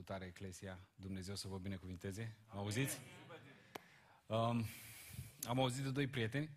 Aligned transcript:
Salutare, 0.00 0.26
Eclesia. 0.26 0.80
Dumnezeu 0.94 1.34
să 1.34 1.48
vă 1.48 1.58
binecuvinteze. 1.58 2.36
Mă 2.52 2.58
auziți? 2.58 3.00
Um, 4.26 4.64
am 5.42 5.60
auzit 5.60 5.82
de 5.84 5.90
doi 5.90 6.06
prieteni 6.06 6.50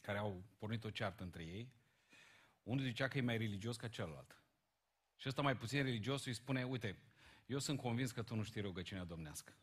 care 0.00 0.18
au 0.18 0.42
pornit 0.58 0.84
o 0.84 0.90
ceartă 0.90 1.22
între 1.22 1.42
ei. 1.42 1.72
Unul 2.62 2.84
zicea 2.84 3.08
că 3.08 3.18
e 3.18 3.20
mai 3.20 3.36
religios 3.36 3.76
ca 3.76 3.88
celălalt. 3.88 4.42
Și 5.16 5.28
ăsta 5.28 5.42
mai 5.42 5.56
puțin 5.56 5.82
religios 5.82 6.24
îi 6.24 6.32
spune, 6.32 6.64
uite, 6.64 6.98
eu 7.46 7.58
sunt 7.58 7.80
convins 7.80 8.10
că 8.10 8.22
tu 8.22 8.34
nu 8.34 8.42
știi 8.42 8.60
rugăciunea 8.60 9.04
domnească. 9.04 9.56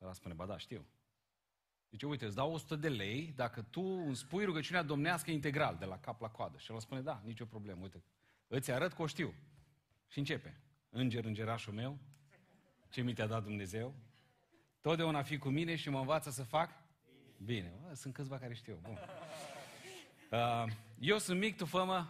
Ăla 0.00 0.12
spune, 0.12 0.34
ba 0.34 0.46
da, 0.46 0.58
știu. 0.58 0.86
Zice, 1.90 2.06
uite, 2.06 2.24
îți 2.24 2.36
dau 2.36 2.52
100 2.52 2.76
de 2.76 2.88
lei 2.88 3.32
dacă 3.36 3.62
tu 3.62 3.82
îmi 3.82 4.16
spui 4.16 4.44
rugăciunea 4.44 4.82
domnească 4.82 5.30
integral, 5.30 5.76
de 5.76 5.84
la 5.84 5.98
cap 5.98 6.20
la 6.20 6.30
coadă. 6.30 6.58
Și 6.58 6.72
el 6.72 6.80
spune, 6.80 7.00
da, 7.00 7.22
nicio 7.24 7.44
problemă, 7.44 7.82
uite, 7.82 8.02
îți 8.46 8.70
arăt 8.70 8.92
că 8.92 9.02
o 9.02 9.06
știu. 9.06 9.34
Și 10.08 10.18
începe. 10.18 10.60
Înger, 10.90 11.24
îngerașul 11.24 11.72
meu, 11.72 11.98
ce 12.90 13.02
mi 13.02 13.12
te-a 13.12 13.26
dat 13.26 13.42
Dumnezeu, 13.42 13.94
totdeauna 14.80 15.22
fi 15.22 15.38
cu 15.38 15.48
mine 15.48 15.76
și 15.76 15.90
mă 15.90 15.98
învață 15.98 16.30
să 16.30 16.42
fac 16.42 16.70
bine. 17.36 17.72
Bă, 17.82 17.94
sunt 17.94 18.14
câțiva 18.14 18.38
care 18.38 18.54
știu. 18.54 18.78
Bun. 18.82 18.98
Uh, 20.30 20.64
eu 20.98 21.18
sunt 21.18 21.38
mic, 21.38 21.56
tu 21.56 21.64
fă 21.64 22.06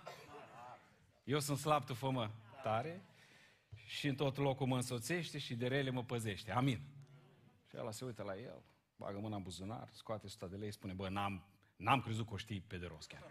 Eu 1.24 1.38
sunt 1.38 1.58
slab, 1.58 1.84
tu 1.84 1.94
fă 1.94 2.30
tare. 2.62 3.04
Și 3.86 4.08
în 4.08 4.14
tot 4.14 4.36
locul 4.36 4.66
mă 4.66 4.76
însoțește 4.76 5.38
și 5.38 5.54
de 5.54 5.66
rele 5.66 5.90
mă 5.90 6.04
păzește. 6.04 6.52
Amin. 6.52 6.80
Și 7.68 7.76
ăla 7.78 7.90
se 7.90 8.04
uită 8.04 8.22
la 8.22 8.36
el, 8.36 8.62
bagă 8.96 9.18
mâna 9.18 9.36
în 9.36 9.42
buzunar, 9.42 9.88
scoate 9.92 10.26
100 10.26 10.46
de 10.46 10.56
lei, 10.56 10.72
spune, 10.72 10.92
bă, 10.92 11.08
n-am, 11.08 11.44
n-am 11.76 12.00
crezut 12.00 12.26
că 12.26 12.34
o 12.34 12.36
știi 12.36 12.60
pe 12.60 12.76
de 12.76 12.86
rost 12.86 13.08
chiar. 13.08 13.22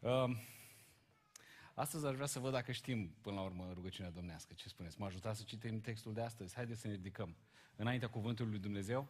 Uh, 0.00 0.36
Astăzi 1.78 2.06
aș 2.06 2.14
vrea 2.14 2.26
să 2.26 2.38
văd 2.38 2.52
dacă 2.52 2.72
știm 2.72 3.14
până 3.20 3.36
la 3.36 3.42
urmă 3.42 3.70
rugăciunea 3.74 4.10
domnească. 4.10 4.52
Ce 4.54 4.68
spuneți? 4.68 5.00
Mă 5.00 5.06
ajutați 5.06 5.38
să 5.38 5.44
citim 5.46 5.80
textul 5.80 6.12
de 6.12 6.20
astăzi? 6.20 6.54
Haideți 6.54 6.80
să 6.80 6.86
ne 6.86 6.92
ridicăm 6.92 7.36
înaintea 7.76 8.08
cuvântului 8.08 8.50
lui 8.50 8.60
Dumnezeu. 8.60 9.08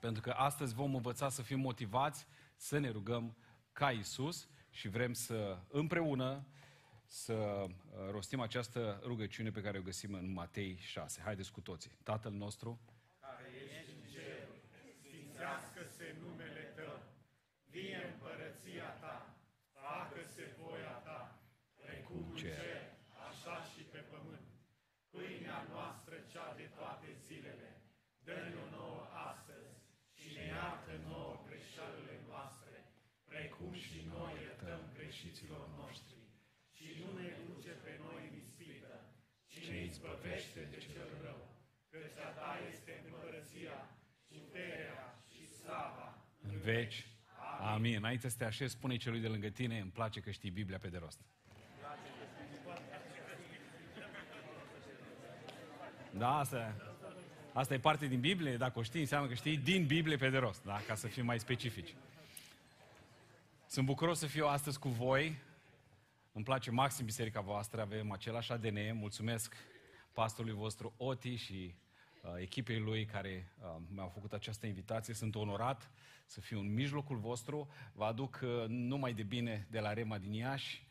Pentru 0.00 0.22
că 0.22 0.30
astăzi 0.30 0.74
vom 0.74 0.94
învăța 0.94 1.28
să 1.28 1.42
fim 1.42 1.60
motivați 1.60 2.26
să 2.56 2.78
ne 2.78 2.90
rugăm 2.90 3.36
ca 3.72 3.90
Isus 3.90 4.48
și 4.70 4.88
vrem 4.88 5.12
să 5.12 5.58
împreună 5.68 6.46
să 7.04 7.32
uh, 7.32 7.68
rostim 8.10 8.40
această 8.40 9.00
rugăciune 9.04 9.50
pe 9.50 9.60
care 9.60 9.78
o 9.78 9.82
găsim 9.82 10.14
în 10.14 10.32
Matei 10.32 10.76
6. 10.80 11.20
Haideți 11.24 11.52
cu 11.52 11.60
toții. 11.60 11.98
Tatăl 12.02 12.32
nostru, 12.32 12.80
care 13.20 13.50
ești 13.78 13.90
în 13.90 14.10
cer, 14.12 14.48
sfințească-se 15.02 16.16
numele 16.20 16.60
Tău, 16.76 17.02
vie 17.70 18.10
împărăția 18.12 18.88
Ta, 19.00 19.36
facă-se 19.72 20.56
voia 20.58 20.96
Ta, 21.04 21.38
precum 21.86 22.30
în 22.30 22.36
cer, 22.36 22.80
așa 23.28 23.56
și 23.70 23.82
pe 23.92 23.98
pământ. 24.12 24.48
Pâinea 25.10 25.60
noastră 25.74 26.14
cea 26.32 26.54
de 26.60 26.66
toate 26.78 27.08
zilele, 27.26 27.70
dă-ne-o 28.26 28.66
nouă 28.78 29.02
astăzi 29.30 29.72
și 30.18 30.28
ne 30.36 30.44
iartă 30.54 30.92
nouă 31.10 31.34
greșelile 31.48 32.16
noastre, 32.30 32.76
precum 33.30 33.72
și 33.84 33.98
noi 34.14 34.32
iertăm 34.42 34.80
greșiților 34.96 35.64
noștri. 35.80 36.20
Și 36.76 36.86
nu 37.00 37.08
ne 37.18 37.28
duce 37.46 37.72
pe 37.84 37.92
noi 38.04 38.22
în 38.28 38.34
ispită, 38.42 38.94
ci 39.50 39.58
ne 39.70 39.78
izbăvește 39.90 40.60
de 40.72 40.78
cel 40.86 41.10
rău. 41.24 41.40
Căci 41.90 42.18
a 42.26 42.28
ta 42.38 42.50
este 42.72 42.92
împărăția, 43.04 43.76
puterea 44.28 45.04
și 45.30 45.42
slava. 45.58 46.08
În 46.48 46.58
veci. 46.58 46.98
Amin. 47.74 47.96
Înainte 47.96 48.28
să 48.28 48.36
te 48.38 48.44
așezi, 48.44 48.72
spune 48.72 48.96
celui 48.96 49.20
de 49.20 49.28
lângă 49.28 49.48
tine, 49.48 49.78
îmi 49.80 49.90
place 49.90 50.20
că 50.20 50.30
știi 50.30 50.50
Biblia 50.50 50.78
pe 50.78 50.88
de 50.88 50.98
rost. 50.98 51.20
Da, 56.10 56.38
asta, 56.38 56.74
asta 57.56 57.74
e 57.74 57.78
parte 57.78 58.06
din 58.06 58.20
Biblie, 58.20 58.56
dacă 58.56 58.78
o 58.78 58.82
știi, 58.82 59.00
înseamnă 59.00 59.28
că 59.28 59.34
știi 59.34 59.56
din 59.56 59.86
Biblie 59.86 60.16
pe 60.16 60.30
de 60.30 60.38
rost, 60.38 60.64
da? 60.64 60.80
ca 60.86 60.94
să 60.94 61.06
fim 61.06 61.24
mai 61.24 61.40
specifici. 61.40 61.94
Sunt 63.66 63.86
bucuros 63.86 64.18
să 64.18 64.26
fiu 64.26 64.46
astăzi 64.46 64.78
cu 64.78 64.88
voi. 64.88 65.38
Îmi 66.32 66.44
place 66.44 66.70
maxim 66.70 67.04
biserica 67.04 67.40
voastră, 67.40 67.80
avem 67.80 68.10
același 68.10 68.52
ADN. 68.52 68.78
Mulțumesc 68.92 69.54
pastorului 70.12 70.56
vostru 70.56 70.94
Oti 70.96 71.34
și 71.34 71.74
uh, 72.22 72.30
echipei 72.38 72.78
lui 72.78 73.04
care 73.04 73.52
uh, 73.60 73.82
mi-au 73.94 74.08
făcut 74.08 74.32
această 74.32 74.66
invitație. 74.66 75.14
Sunt 75.14 75.34
onorat 75.34 75.90
să 76.26 76.40
fiu 76.40 76.58
în 76.58 76.72
mijlocul 76.72 77.16
vostru. 77.16 77.68
Vă 77.92 78.04
aduc 78.04 78.40
uh, 78.42 78.64
numai 78.66 79.14
de 79.14 79.22
bine 79.22 79.66
de 79.70 79.80
la 79.80 79.92
Rema 79.92 80.18
din 80.18 80.32
Iași. 80.32 80.85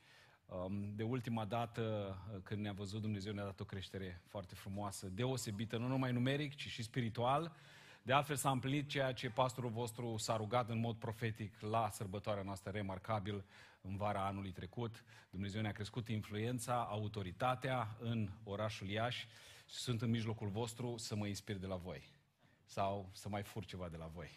Um, 0.46 0.96
de 0.96 1.04
ultima 1.04 1.46
dată 1.46 2.16
uh, 2.34 2.40
când 2.44 2.62
ne-a 2.62 2.74
văzut 2.74 3.02
Dumnezeu 3.02 3.34
ne-a 3.34 3.44
dat 3.44 3.60
o 3.60 3.64
creștere 3.64 4.22
foarte 4.28 4.56
frumoasă, 4.56 5.08
deosebită, 5.08 5.78
nu 5.78 5.88
numai 5.88 6.12
numeric, 6.12 6.56
ci 6.56 6.68
și 6.68 6.84
spiritual. 6.84 7.56
De 8.02 8.14
altfel 8.14 8.36
s-a 8.36 8.50
împlinit 8.50 8.90
ceea 8.90 9.14
ce 9.14 9.30
pastorul 9.30 9.70
vostru 9.70 10.18
s-a 10.18 10.36
rugat 10.36 10.70
în 10.70 10.80
mod 10.80 10.96
profetic 10.96 11.60
la 11.60 11.90
sărbătoarea 11.92 12.44
noastră 12.44 12.72
remarcabil 12.72 13.46
în 13.82 13.96
vara 13.96 14.26
anului 14.26 14.52
trecut. 14.52 15.04
Dumnezeu 15.30 15.62
ne-a 15.62 15.72
crescut 15.72 16.08
influența, 16.08 16.84
autoritatea 16.90 17.96
în 18.00 18.30
orașul 18.44 18.88
Iași 18.88 19.28
și 19.70 19.76
sunt 19.76 20.02
în 20.02 20.10
mijlocul 20.10 20.48
vostru 20.48 20.98
să 20.98 21.16
mă 21.16 21.28
inspir 21.28 21.58
de 21.58 21.68
la 21.68 21.76
voi. 21.76 22.10
Sau 22.66 23.10
să 23.14 23.30
mai 23.30 23.44
fur 23.44 23.66
ceva 23.66 23.90
de 23.90 23.98
la 23.98 24.06
voi. 24.06 24.30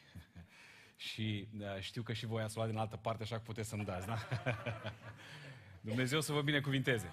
și 1.09 1.49
uh, 1.61 1.81
știu 1.81 2.03
că 2.03 2.13
și 2.13 2.27
voi 2.27 2.43
ați 2.43 2.57
luat 2.57 2.69
din 2.69 2.79
altă 2.79 2.97
parte, 2.97 3.23
așa 3.23 3.37
că 3.37 3.43
puteți 3.43 3.69
să-mi 3.69 3.85
dați, 3.85 4.07
da? 4.07 4.19
Dumnezeu 5.81 6.21
să 6.21 6.33
vă 6.33 6.43
binecuvinteze. 6.43 7.12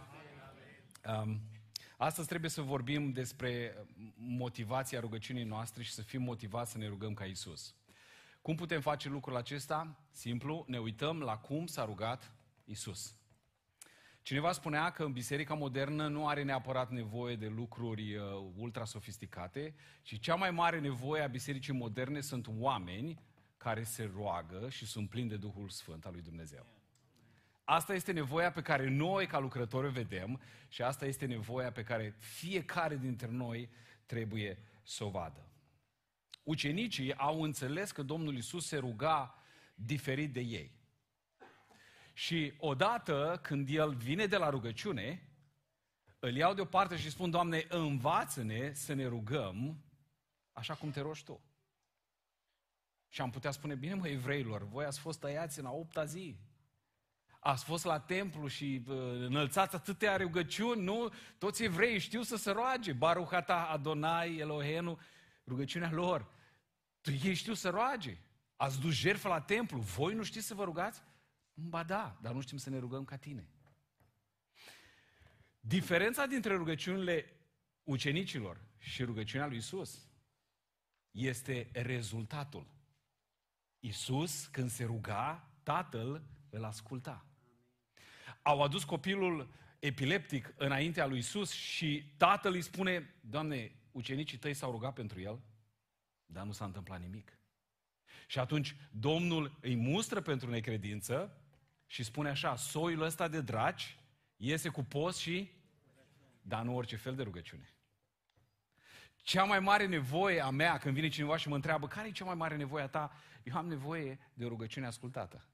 Um, 1.22 1.40
astăzi 1.98 2.28
trebuie 2.28 2.50
să 2.50 2.62
vorbim 2.62 3.12
despre 3.12 3.76
motivația 4.16 5.00
rugăciunii 5.00 5.44
noastre 5.44 5.84
și 5.84 5.92
să 5.92 6.02
fim 6.02 6.22
motivați 6.22 6.72
să 6.72 6.78
ne 6.78 6.88
rugăm 6.88 7.14
ca 7.14 7.26
Isus. 7.26 7.76
Cum 8.42 8.56
putem 8.56 8.82
face 8.82 9.10
lucrul 9.10 9.36
acesta? 9.36 10.00
Simplu, 10.12 10.66
ne 10.68 10.78
uităm 10.78 11.20
la 11.20 11.38
cum 11.38 11.66
s-a 11.66 11.86
rugat 11.86 12.32
Isus. 12.66 13.16
Cineva 14.22 14.52
spunea 14.52 14.92
că 14.92 15.04
în 15.04 15.12
biserica 15.12 15.54
modernă 15.54 16.08
nu 16.08 16.28
are 16.28 16.44
neapărat 16.44 16.92
nevoie 16.92 17.36
de 17.36 17.48
lucruri 17.48 18.16
uh, 18.16 18.24
ultra 18.58 18.86
sofisticate, 18.86 19.76
ci 20.02 20.20
cea 20.20 20.36
mai 20.36 20.52
mare 20.52 20.80
nevoie 20.80 21.22
a 21.22 21.28
bisericii 21.28 21.74
moderne 21.74 22.22
sunt 22.22 22.48
oameni 22.58 23.20
care 23.58 23.84
se 23.84 24.12
roagă 24.16 24.70
și 24.70 24.86
sunt 24.86 25.10
plini 25.10 25.30
de 25.30 25.38
Duhul 25.38 25.70
Sfânt 25.70 26.06
al 26.06 26.12
lui 26.12 26.22
Dumnezeu. 26.22 26.66
Asta 27.66 27.94
este 27.94 28.12
nevoia 28.12 28.52
pe 28.52 28.62
care 28.62 28.90
noi, 28.90 29.28
ca 29.28 29.40
lucrători, 29.40 29.88
o 29.88 29.90
vedem 29.90 30.42
și 30.68 30.82
asta 30.82 31.06
este 31.06 31.26
nevoia 31.26 31.72
pe 31.72 31.84
care 31.84 32.16
fiecare 32.18 32.98
dintre 32.98 33.28
noi 33.28 33.70
trebuie 34.06 34.58
să 34.84 35.04
o 35.04 35.10
vadă. 35.10 35.50
Ucenicii 36.44 37.16
au 37.16 37.42
înțeles 37.42 37.92
că 37.92 38.02
Domnul 38.02 38.38
Isus 38.38 38.68
se 38.68 38.78
ruga 38.78 39.44
diferit 39.76 40.34
de 40.34 40.40
ei. 40.40 40.72
Și 42.14 42.54
odată 42.58 43.40
când 43.44 43.70
El 43.70 43.96
vine 43.96 44.26
de 44.26 44.38
la 44.38 44.50
rugăciune, 44.50 45.30
îl 46.20 46.36
iau 46.36 46.54
deoparte 46.54 46.98
și 46.98 47.10
spun, 47.10 47.30
Doamne, 47.30 47.66
învață-ne 47.70 48.74
să 48.74 48.94
ne 48.94 49.06
rugăm 49.06 49.84
așa 50.52 50.74
cum 50.74 50.92
te 50.92 51.02
rogi 51.02 51.24
Tu. 51.24 51.42
Și 53.10 53.22
am 53.22 53.30
putea 53.30 53.52
spune, 53.52 53.76
bine 53.76 53.94
mă, 53.94 54.08
evreilor, 54.08 54.68
voi 54.68 54.86
ați 54.86 55.00
fost 55.00 55.20
tăiați 55.20 55.60
în 55.60 55.66
a 55.66 55.72
opta 55.72 56.06
zi 56.06 56.38
ați 57.46 57.64
fost 57.64 57.86
la 57.86 58.00
templu 58.00 58.48
și 58.48 58.84
uh, 58.88 58.96
înălțați 59.20 59.76
atâtea 59.76 60.18
rugăciuni, 60.18 60.82
nu? 60.82 61.14
Toți 61.38 61.64
evrei 61.64 62.00
știu 62.00 62.22
să 62.22 62.36
se 62.36 62.52
roage. 62.52 62.94
Baruhata, 62.94 63.66
Adonai, 63.66 64.38
Elohenu, 64.38 65.00
rugăciunea 65.48 65.92
lor. 65.92 66.28
Ei 67.24 67.34
știu 67.34 67.54
să 67.54 67.70
roage. 67.70 68.18
Ați 68.56 68.80
dus 68.80 68.94
jertfă 68.94 69.28
la 69.28 69.42
templu. 69.42 69.80
Voi 69.80 70.14
nu 70.14 70.24
știți 70.24 70.46
să 70.46 70.54
vă 70.54 70.64
rugați? 70.64 71.04
Ba 71.54 71.84
da, 71.84 72.18
dar 72.22 72.34
nu 72.34 72.42
știm 72.42 72.58
să 72.58 72.70
ne 72.70 72.80
rugăm 72.80 73.06
ca 73.06 73.16
tine. 73.16 73.50
Diferența 75.60 76.26
dintre 76.26 76.56
rugăciunile 76.56 77.34
ucenicilor 77.84 78.62
și 78.78 79.04
rugăciunea 79.04 79.48
lui 79.48 79.58
Isus 79.58 80.08
este 81.12 81.70
rezultatul. 81.74 82.68
Isus, 83.80 84.46
când 84.46 84.70
se 84.70 84.84
ruga, 84.84 85.50
Tatăl 85.64 86.24
îl 86.50 86.64
asculta 86.64 87.26
au 88.46 88.62
adus 88.62 88.84
copilul 88.84 89.50
epileptic 89.80 90.54
înaintea 90.58 91.06
lui 91.06 91.18
Isus 91.18 91.52
și 91.52 92.14
tatăl 92.18 92.54
îi 92.54 92.62
spune, 92.62 93.16
Doamne, 93.22 93.72
ucenicii 93.92 94.38
tăi 94.38 94.54
s-au 94.54 94.72
rugat 94.72 94.94
pentru 94.94 95.22
el, 95.22 95.40
dar 96.26 96.46
nu 96.46 96.52
s-a 96.52 96.66
întâmplat 96.66 97.00
nimic. 97.00 97.40
Și 98.28 98.40
atunci 98.40 98.76
Domnul 98.92 99.58
îi 99.62 99.76
mustră 99.76 100.22
pentru 100.22 100.50
necredință 100.50 101.42
și 101.86 102.04
spune 102.04 102.30
așa, 102.30 102.56
soiul 102.56 103.02
ăsta 103.02 103.28
de 103.28 103.42
draci 103.42 103.98
iese 104.36 104.70
cu 104.70 104.84
post 104.84 105.20
și, 105.20 105.52
dar 106.42 106.64
nu 106.64 106.76
orice 106.76 106.96
fel 106.96 107.16
de 107.16 107.24
rugăciune. 107.24 107.76
Cea 109.16 109.44
mai 109.44 109.60
mare 109.60 109.86
nevoie 109.86 110.42
a 110.42 110.50
mea, 110.50 110.78
când 110.78 110.96
vine 110.96 111.08
cineva 111.08 111.38
și 111.38 111.48
mă 111.48 111.56
întreabă, 111.56 111.88
care 111.88 112.08
e 112.08 112.12
cea 112.12 112.26
mai 112.26 112.36
mare 112.36 112.56
nevoie 112.56 112.84
a 112.84 112.88
ta? 112.88 113.12
Eu 113.44 113.56
am 113.56 113.68
nevoie 113.68 114.20
de 114.34 114.46
rugăciune 114.46 114.86
ascultată. 114.86 115.46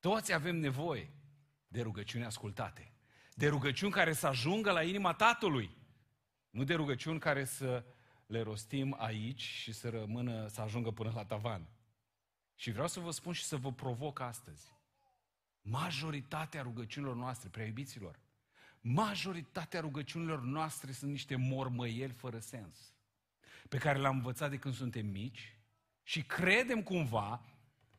Toți 0.00 0.32
avem 0.32 0.56
nevoie 0.56 1.10
de 1.68 1.82
rugăciuni 1.82 2.24
ascultate. 2.24 2.92
De 3.34 3.48
rugăciuni 3.48 3.92
care 3.92 4.12
să 4.12 4.26
ajungă 4.26 4.70
la 4.70 4.82
inima 4.82 5.12
Tatălui. 5.12 5.76
Nu 6.50 6.64
de 6.64 6.74
rugăciuni 6.74 7.18
care 7.18 7.44
să 7.44 7.84
le 8.26 8.40
rostim 8.40 8.94
aici 8.98 9.42
și 9.42 9.72
să 9.72 9.88
rămână, 9.88 10.46
să 10.46 10.60
ajungă 10.60 10.90
până 10.90 11.12
la 11.14 11.24
tavan. 11.24 11.68
Și 12.54 12.70
vreau 12.70 12.86
să 12.86 13.00
vă 13.00 13.10
spun 13.10 13.32
și 13.32 13.44
să 13.44 13.56
vă 13.56 13.72
provoc 13.72 14.20
astăzi. 14.20 14.74
Majoritatea 15.60 16.62
rugăciunilor 16.62 17.14
noastre, 17.14 17.48
prea 17.48 17.66
iubiților, 17.66 18.20
majoritatea 18.80 19.80
rugăciunilor 19.80 20.42
noastre 20.42 20.92
sunt 20.92 21.10
niște 21.10 21.36
mormăieli 21.36 22.12
fără 22.12 22.38
sens, 22.38 22.94
pe 23.68 23.78
care 23.78 23.98
le-am 23.98 24.16
învățat 24.16 24.50
de 24.50 24.56
când 24.56 24.74
suntem 24.74 25.06
mici 25.06 25.58
și 26.02 26.22
credem 26.22 26.82
cumva, 26.82 27.44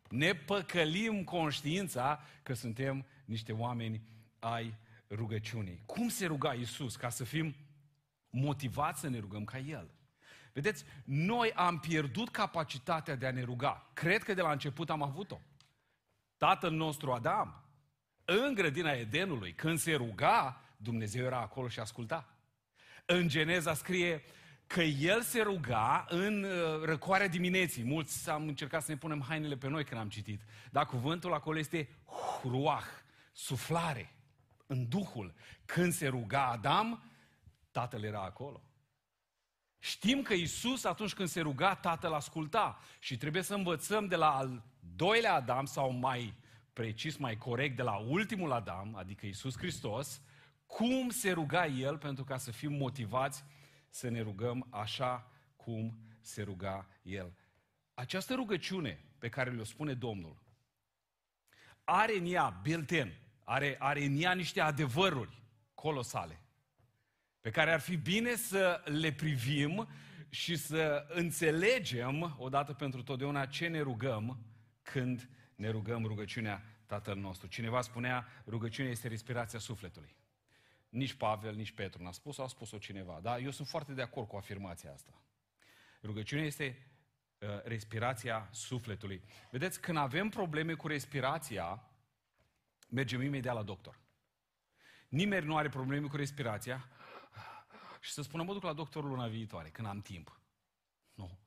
ne 0.10 0.34
păcălim 0.34 1.24
conștiința 1.24 2.24
că 2.44 2.54
suntem 2.54 3.06
niște 3.26 3.52
oameni 3.52 4.02
ai 4.40 4.74
rugăciunii. 5.10 5.82
Cum 5.86 6.10
se 6.10 6.26
ruga 6.26 6.54
Iisus 6.54 6.96
ca 6.96 7.10
să 7.10 7.24
fim 7.24 7.56
motivați 8.30 9.00
să 9.00 9.10
ne 9.10 9.20
rugăm 9.20 9.44
ca 9.44 9.58
El? 9.58 9.92
Vedeți, 10.54 10.86
noi 11.04 11.52
am 11.54 11.80
pierdut 11.80 12.30
capacitatea 12.30 13.16
de 13.16 13.26
a 13.28 13.32
ne 13.32 13.44
ruga. 13.44 13.90
Cred 13.94 14.24
că 14.24 14.34
de 14.34 14.42
la 14.42 14.52
început 14.52 14.90
am 14.90 15.02
avut-o. 15.02 15.40
Tatăl 16.38 16.72
nostru 16.72 17.12
Adam, 17.12 17.64
în 18.26 18.54
grădina 18.54 18.92
Edenului, 18.92 19.54
când 19.54 19.78
se 19.78 19.94
ruga, 19.94 20.62
Dumnezeu 20.78 21.26
era 21.26 21.40
acolo 21.40 21.68
și 21.68 21.80
asculta. 21.80 22.38
În 23.06 23.28
Geneza 23.28 23.74
scrie 23.74 24.24
că 24.68 24.82
el 24.82 25.22
se 25.22 25.42
ruga 25.42 26.06
în 26.10 26.44
uh, 26.44 26.84
răcoarea 26.84 27.28
dimineții. 27.28 27.84
Mulți 27.84 28.30
am 28.30 28.48
încercat 28.48 28.84
să 28.84 28.92
ne 28.92 28.98
punem 28.98 29.22
hainele 29.22 29.58
pe 29.58 29.68
noi 29.68 29.84
când 29.84 30.00
am 30.00 30.10
citit. 30.10 30.42
Dar 30.72 30.86
cuvântul 30.86 31.34
acolo 31.34 31.58
este 31.58 31.90
ruah, 32.44 32.86
suflare, 33.32 34.16
în 34.68 34.88
Duhul. 34.88 35.34
Când 35.66 35.94
se 35.94 36.08
ruga 36.08 36.46
Adam, 36.46 37.12
Tatăl 37.72 38.04
era 38.04 38.24
acolo. 38.24 38.62
Știm 39.80 40.22
că 40.22 40.34
Isus, 40.34 40.84
atunci 40.84 41.14
când 41.14 41.28
se 41.28 41.42
ruga, 41.42 41.76
Tatăl 41.76 42.14
asculta. 42.14 42.80
Și 43.00 43.18
trebuie 43.18 43.42
să 43.42 43.54
învățăm 43.54 44.08
de 44.08 44.16
la 44.16 44.38
al 44.38 44.64
doilea 44.80 45.34
Adam, 45.34 45.66
sau 45.66 45.92
mai 45.92 46.34
precis, 46.74 47.18
mai 47.18 47.38
corect, 47.38 47.76
de 47.76 47.82
la 47.82 47.96
ultimul 47.96 48.52
Adam, 48.52 48.96
adică 48.96 49.26
Isus 49.26 49.58
Hristos, 49.58 50.22
cum 50.66 51.10
se 51.10 51.32
ruga 51.32 51.66
El 51.66 51.98
pentru 51.98 52.24
ca 52.24 52.38
să 52.38 52.52
fim 52.52 52.74
motivați 52.74 53.44
să 53.90 54.10
ne 54.10 54.22
rugăm 54.22 54.68
așa 54.70 55.32
cum 55.56 56.00
se 56.22 56.42
ruga 56.42 56.88
El. 57.02 57.34
Această 57.94 58.34
rugăciune 58.34 59.04
pe 59.18 59.30
care 59.30 59.52
le-o 59.52 59.64
spune 59.64 59.94
Domnul 59.94 60.46
are 61.84 62.18
în 62.18 62.26
ea 62.26 62.60
built-in, 62.64 63.14
are, 63.44 63.76
are 63.80 64.04
în 64.04 64.22
ea 64.22 64.34
niște 64.34 64.62
adevăruri 64.62 65.42
colosale 65.74 66.40
pe 67.42 67.50
care 67.50 67.72
ar 67.72 67.80
fi 67.80 67.96
bine 67.96 68.36
să 68.36 68.82
le 68.86 69.12
privim 69.12 69.88
și 70.30 70.56
să 70.56 71.06
înțelegem 71.10 72.36
odată 72.38 72.74
pentru 72.74 73.04
totdeauna 73.04 73.46
ce 73.46 73.68
ne 73.68 73.80
rugăm 73.80 74.40
când 74.82 75.30
ne 75.56 75.70
rugăm 75.70 76.06
rugăciunea 76.06 76.64
Tatăl 76.86 77.16
nostru. 77.18 77.48
Cineva 77.48 77.82
spunea, 77.82 78.28
rugăciunea 78.46 78.92
este 78.92 79.08
respirația 79.08 79.60
sufletului. 79.60 80.16
Nici 80.98 81.14
Pavel, 81.14 81.56
nici 81.56 81.72
Petru 81.72 82.04
n-a 82.04 82.12
spus, 82.12 82.38
a 82.38 82.48
spus-o 82.48 82.78
cineva. 82.78 83.20
Dar 83.22 83.40
eu 83.40 83.52
sunt 83.52 83.68
foarte 83.68 83.94
de 83.94 84.02
acord 84.02 84.28
cu 84.28 84.36
afirmația 84.36 84.94
asta. 84.94 85.22
Rugăciunea 86.04 86.46
este 86.46 86.88
uh, 87.40 87.64
respirația 87.64 88.50
sufletului. 88.52 89.24
Vedeți, 89.52 89.82
când 89.82 89.98
avem 89.98 90.30
probleme 90.30 90.74
cu 90.74 90.88
respirația, 90.88 91.84
mergem 92.90 93.22
imediat 93.22 93.56
la 93.56 93.64
doctor. 93.64 94.00
Nimeni 95.10 95.46
nu 95.46 95.58
are 95.58 95.70
probleme 95.70 96.08
cu 96.08 96.16
respirația 96.16 96.88
și 98.00 98.12
să 98.12 98.22
spună, 98.22 98.44
mă 98.44 98.54
duc 98.54 98.64
la 98.64 98.74
doctor 98.74 99.04
luna 99.04 99.28
viitoare, 99.28 99.70
când 99.70 99.88
am 99.88 100.02
timp. 100.02 100.40
Nu. 101.14 101.40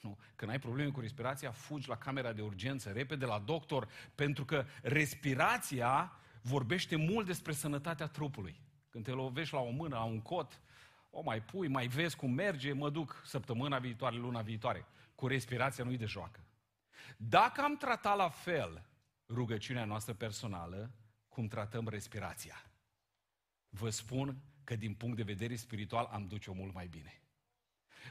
Nu. 0.00 0.18
Când 0.36 0.50
ai 0.50 0.58
probleme 0.58 0.90
cu 0.90 1.00
respirația, 1.00 1.50
fugi 1.50 1.88
la 1.88 1.96
camera 1.98 2.32
de 2.32 2.42
urgență, 2.42 2.92
repede 2.92 3.24
la 3.24 3.38
doctor, 3.38 3.88
pentru 4.14 4.44
că 4.44 4.66
respirația 4.82 6.12
vorbește 6.42 6.96
mult 6.96 7.26
despre 7.26 7.52
sănătatea 7.52 8.06
trupului. 8.06 8.64
Când 8.96 9.08
te 9.08 9.14
lovești 9.14 9.54
la 9.54 9.60
o 9.60 9.70
mână, 9.70 9.96
la 9.96 10.02
un 10.02 10.20
cot, 10.20 10.60
o 11.10 11.22
mai 11.22 11.42
pui, 11.42 11.68
mai 11.68 11.86
vezi 11.86 12.16
cum 12.16 12.30
merge, 12.30 12.72
mă 12.72 12.90
duc 12.90 13.22
săptămâna 13.24 13.78
viitoare, 13.78 14.16
luna 14.16 14.42
viitoare. 14.42 14.86
Cu 15.14 15.26
respirația 15.26 15.84
nu-i 15.84 15.96
de 15.96 16.04
joacă. 16.04 16.40
Dacă 17.16 17.60
am 17.60 17.76
tratat 17.76 18.16
la 18.16 18.28
fel 18.28 18.86
rugăciunea 19.28 19.84
noastră 19.84 20.14
personală, 20.14 20.90
cum 21.28 21.46
tratăm 21.46 21.88
respirația, 21.88 22.62
vă 23.68 23.90
spun 23.90 24.36
că 24.64 24.76
din 24.76 24.94
punct 24.94 25.16
de 25.16 25.22
vedere 25.22 25.56
spiritual 25.56 26.08
am 26.12 26.26
duce-o 26.26 26.52
mult 26.52 26.74
mai 26.74 26.86
bine. 26.86 27.22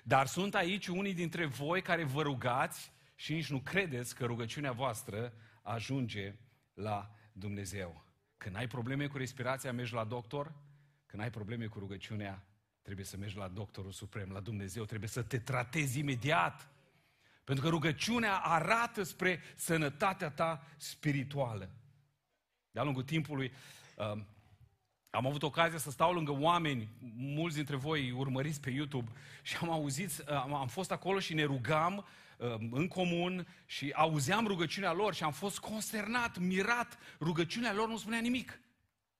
Dar 0.03 0.27
sunt 0.27 0.55
aici 0.55 0.87
unii 0.87 1.13
dintre 1.13 1.45
voi 1.45 1.81
care 1.81 2.03
vă 2.03 2.21
rugați 2.21 2.91
și 3.15 3.33
nici 3.33 3.49
nu 3.49 3.59
credeți 3.59 4.15
că 4.15 4.25
rugăciunea 4.25 4.71
voastră 4.71 5.33
ajunge 5.61 6.35
la 6.73 7.15
Dumnezeu. 7.31 8.03
Când 8.37 8.55
ai 8.55 8.67
probleme 8.67 9.07
cu 9.07 9.17
respirația, 9.17 9.73
mergi 9.73 9.93
la 9.93 10.03
doctor. 10.03 10.53
Când 11.15 11.27
ai 11.27 11.33
probleme 11.33 11.65
cu 11.65 11.79
rugăciunea, 11.79 12.45
trebuie 12.81 13.05
să 13.05 13.17
mergi 13.17 13.37
la 13.37 13.47
doctorul 13.47 13.91
suprem, 13.91 14.29
la 14.29 14.39
Dumnezeu. 14.39 14.85
Trebuie 14.85 15.09
să 15.09 15.21
te 15.21 15.39
tratezi 15.39 15.99
imediat. 15.99 16.69
Pentru 17.43 17.63
că 17.63 17.69
rugăciunea 17.69 18.35
arată 18.35 19.03
spre 19.03 19.39
sănătatea 19.55 20.29
ta 20.29 20.67
spirituală. 20.77 21.69
De-a 22.71 22.83
lungul 22.83 23.03
timpului, 23.03 23.53
um, 23.97 24.27
am 25.09 25.25
avut 25.25 25.43
ocazia 25.43 25.77
să 25.77 25.91
stau 25.91 26.13
lângă 26.13 26.31
oameni, 26.31 26.89
mulți 27.15 27.55
dintre 27.55 27.75
voi 27.75 28.11
urmăriți 28.11 28.61
pe 28.61 28.69
YouTube, 28.69 29.11
și 29.41 29.57
am 29.61 29.71
auzit, 29.71 30.29
am, 30.29 30.53
am 30.53 30.67
fost 30.67 30.91
acolo 30.91 31.19
și 31.19 31.33
ne 31.33 31.43
rugam 31.43 32.05
uh, 32.37 32.55
în 32.71 32.87
comun 32.87 33.47
și 33.65 33.91
auzeam 33.91 34.47
rugăciunea 34.47 34.93
lor 34.93 35.13
și 35.13 35.23
am 35.23 35.31
fost 35.31 35.59
consternat, 35.59 36.37
mirat. 36.37 36.97
Rugăciunea 37.19 37.73
lor 37.73 37.87
nu 37.87 37.97
spunea 37.97 38.19
nimic. 38.19 38.59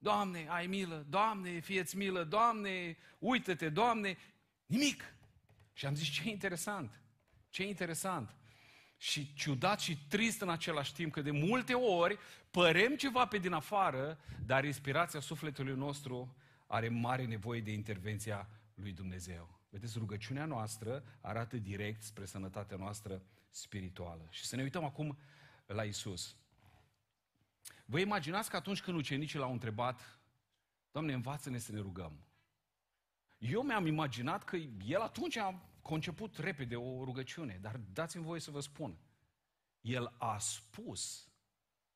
Doamne, 0.06 0.48
ai 0.50 0.68
milă, 0.68 1.06
Doamne, 1.10 1.60
fieți 1.60 1.98
milă, 1.98 2.24
Doamne, 2.24 2.98
uită-te, 3.20 3.70
Doamne, 3.70 4.18
nimic. 4.66 5.14
Și 5.74 5.86
am 5.86 5.96
zis, 5.96 6.08
ce 6.08 6.30
interesant, 6.30 7.00
ce 7.50 7.68
interesant 7.68 8.36
și 8.98 9.34
ciudat 9.34 9.80
și 9.80 9.98
trist 10.08 10.42
în 10.42 10.50
același 10.50 10.94
timp, 10.94 11.12
că 11.12 11.22
de 11.22 11.32
multe 11.32 11.74
ori 11.74 12.18
părem 12.52 12.96
ceva 12.96 13.26
pe 13.26 13.38
din 13.38 13.52
afară, 13.52 14.20
dar 14.46 14.64
respirația 14.64 15.20
sufletului 15.20 15.76
nostru 15.76 16.36
are 16.68 16.90
mare 16.90 17.26
nevoie 17.26 17.62
de 17.62 17.72
intervenția 17.72 18.50
lui 18.74 18.92
Dumnezeu. 18.92 19.60
Vedeți, 19.70 19.98
rugăciunea 19.98 20.46
noastră 20.46 21.04
arată 21.22 21.58
direct 21.58 22.02
spre 22.02 22.26
sănătatea 22.26 22.78
noastră 22.78 23.22
spirituală. 23.50 24.28
Și 24.30 24.46
să 24.46 24.56
ne 24.56 24.62
uităm 24.62 24.84
acum 24.84 25.18
la 25.66 25.84
Isus. 25.84 26.36
Vă 27.86 28.00
imaginați 28.00 28.50
că 28.50 28.56
atunci 28.56 28.82
când 28.82 28.98
ucenicii 28.98 29.40
l-au 29.40 29.52
întrebat, 29.52 30.20
Doamne, 30.96 31.14
învață-ne 31.14 31.58
să 31.58 31.72
ne 31.72 31.80
rugăm. 31.80 32.26
Eu 33.38 33.62
mi-am 33.62 33.86
imaginat 33.86 34.44
că 34.44 34.56
el 34.86 35.02
atunci 35.02 35.38
a 35.38 35.70
conceput 35.82 36.38
repede 36.38 36.76
o 36.76 37.04
rugăciune, 37.04 37.58
dar 37.62 37.78
dați-mi 37.94 38.24
voie 38.24 38.40
să 38.40 38.52
vă 38.52 38.60
spun. 38.60 38.98
El 39.82 40.16
a 40.18 40.38
spus 40.38 41.30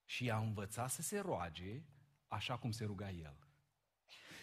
și 0.06 0.24
i-a 0.24 0.38
învățat 0.38 0.92
să 0.92 1.02
se 1.02 1.20
roage 1.20 1.84
așa 2.28 2.58
cum 2.58 2.72
se 2.72 2.86
ruga 2.86 3.10
el. 3.10 3.38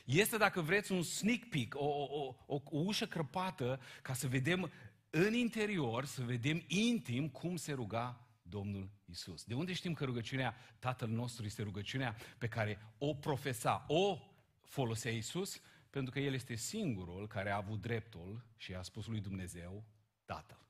Este, 0.04 0.36
dacă 0.36 0.60
vreți, 0.60 0.92
un 0.92 1.02
sneak 1.02 1.44
peek, 1.44 1.74
o, 1.74 1.84
o, 1.84 2.34
o, 2.46 2.60
o 2.64 2.78
ușă 2.78 3.06
crăpată, 3.06 3.80
ca 4.02 4.14
să 4.14 4.28
vedem 4.28 4.70
în 5.10 5.34
interior, 5.34 6.04
să 6.04 6.22
vedem 6.22 6.64
intim 6.66 7.28
cum 7.28 7.56
se 7.56 7.72
ruga 7.72 8.25
Domnul 8.48 8.90
Isus. 9.04 9.44
De 9.44 9.54
unde 9.54 9.72
știm 9.72 9.92
că 9.92 10.04
rugăciunea 10.04 10.56
Tatăl 10.78 11.08
nostru 11.08 11.44
este 11.44 11.62
rugăciunea 11.62 12.16
pe 12.38 12.48
care 12.48 12.94
o 12.98 13.14
profesa, 13.14 13.84
o 13.88 14.18
folosea 14.62 15.12
Isus? 15.12 15.60
Pentru 15.90 16.12
că 16.12 16.20
El 16.20 16.34
este 16.34 16.54
singurul 16.54 17.26
care 17.26 17.50
a 17.50 17.56
avut 17.56 17.80
dreptul 17.80 18.44
și 18.56 18.74
a 18.74 18.82
spus 18.82 19.06
lui 19.06 19.20
Dumnezeu, 19.20 19.84
Tatăl. 20.24 20.68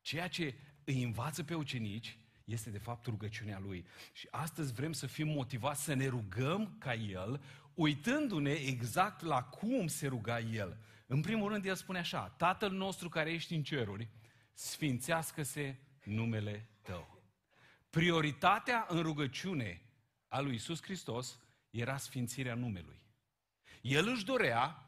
Ceea 0.00 0.28
ce 0.28 0.54
îi 0.84 1.02
învață 1.02 1.44
pe 1.44 1.54
ucenici 1.54 2.18
este 2.44 2.70
de 2.70 2.78
fapt 2.78 3.06
rugăciunea 3.06 3.58
Lui. 3.58 3.86
Și 4.12 4.28
astăzi 4.30 4.72
vrem 4.72 4.92
să 4.92 5.06
fim 5.06 5.28
motivați 5.28 5.82
să 5.82 5.94
ne 5.94 6.06
rugăm 6.06 6.76
ca 6.78 6.94
El, 6.94 7.42
uitându-ne 7.74 8.50
exact 8.50 9.20
la 9.20 9.42
cum 9.42 9.86
se 9.86 10.06
ruga 10.06 10.40
El. 10.40 10.78
În 11.06 11.20
primul 11.20 11.48
rând, 11.48 11.64
El 11.64 11.74
spune 11.74 11.98
așa, 11.98 12.28
Tatăl 12.28 12.70
nostru 12.70 13.08
care 13.08 13.32
ești 13.32 13.54
în 13.54 13.62
ceruri, 13.62 14.08
sfințească-se 14.52 15.78
numele 16.04 16.66
Tău. 16.82 17.22
Prioritatea 17.90 18.86
în 18.88 19.02
rugăciune 19.02 19.82
a 20.28 20.40
lui 20.40 20.54
Isus 20.54 20.82
Hristos 20.82 21.38
era 21.70 21.96
sfințirea 21.96 22.54
numelui. 22.54 23.02
El 23.80 24.08
își 24.08 24.24
dorea 24.24 24.86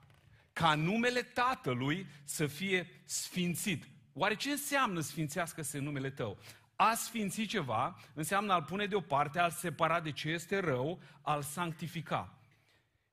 ca 0.52 0.74
numele 0.74 1.22
Tatălui 1.22 2.06
să 2.24 2.46
fie 2.46 3.02
sfințit. 3.04 3.88
Oare 4.12 4.34
ce 4.34 4.50
înseamnă 4.50 5.00
sfințească-se 5.00 5.78
numele 5.78 6.10
tău? 6.10 6.38
A 6.76 6.94
sfinți 6.94 7.42
ceva 7.42 7.98
înseamnă 8.14 8.52
a-l 8.52 8.62
pune 8.62 8.86
deoparte, 8.86 9.38
a-l 9.38 9.50
separa 9.50 10.00
de 10.00 10.12
ce 10.12 10.28
este 10.28 10.58
rău, 10.58 11.02
a-l 11.22 11.42
sanctifica. 11.42 12.38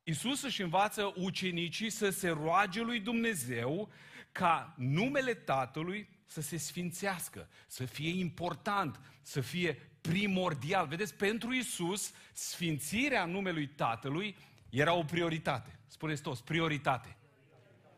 Isus 0.04 0.42
își 0.42 0.62
învață 0.62 1.14
ucenicii 1.16 1.90
să 1.90 2.10
se 2.10 2.30
roage 2.30 2.82
lui 2.82 3.00
Dumnezeu 3.00 3.92
ca 4.32 4.74
numele 4.78 5.34
Tatălui 5.34 6.11
să 6.32 6.42
se 6.42 6.58
sfințească, 6.58 7.50
să 7.68 7.86
fie 7.86 8.10
important, 8.10 9.00
să 9.22 9.42
fie 9.42 9.74
primordial. 10.02 10.88
Vedeți, 10.88 11.16
pentru 11.16 11.54
Isus, 11.54 12.14
sfințirea 12.34 13.26
numelui 13.26 13.68
Tatălui 13.68 14.38
era 14.70 14.94
o 14.94 15.04
prioritate. 15.04 15.80
Spuneți 15.88 16.22
toți, 16.22 16.44
prioritate. 16.44 17.18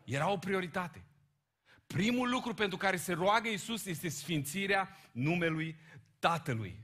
Era 0.04 0.30
o 0.30 0.38
prioritate. 0.38 1.04
Primul 1.86 2.30
lucru 2.30 2.54
pentru 2.54 2.76
care 2.76 2.96
se 2.96 3.12
roagă 3.12 3.48
Isus 3.48 3.84
este 3.86 4.08
sfințirea 4.08 4.96
numelui 5.12 5.78
Tatălui. 6.18 6.80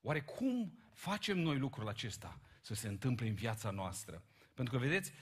Oare 0.00 0.20
cum 0.20 0.78
facem 0.94 1.38
noi 1.38 1.58
lucrul 1.58 1.88
acesta 1.88 2.40
să 2.60 2.74
se 2.74 2.88
întâmple 2.88 3.28
în 3.28 3.34
viața 3.34 3.70
noastră? 3.70 4.24
Pentru 4.54 4.78
că, 4.78 4.84
vedeți, 4.84 5.12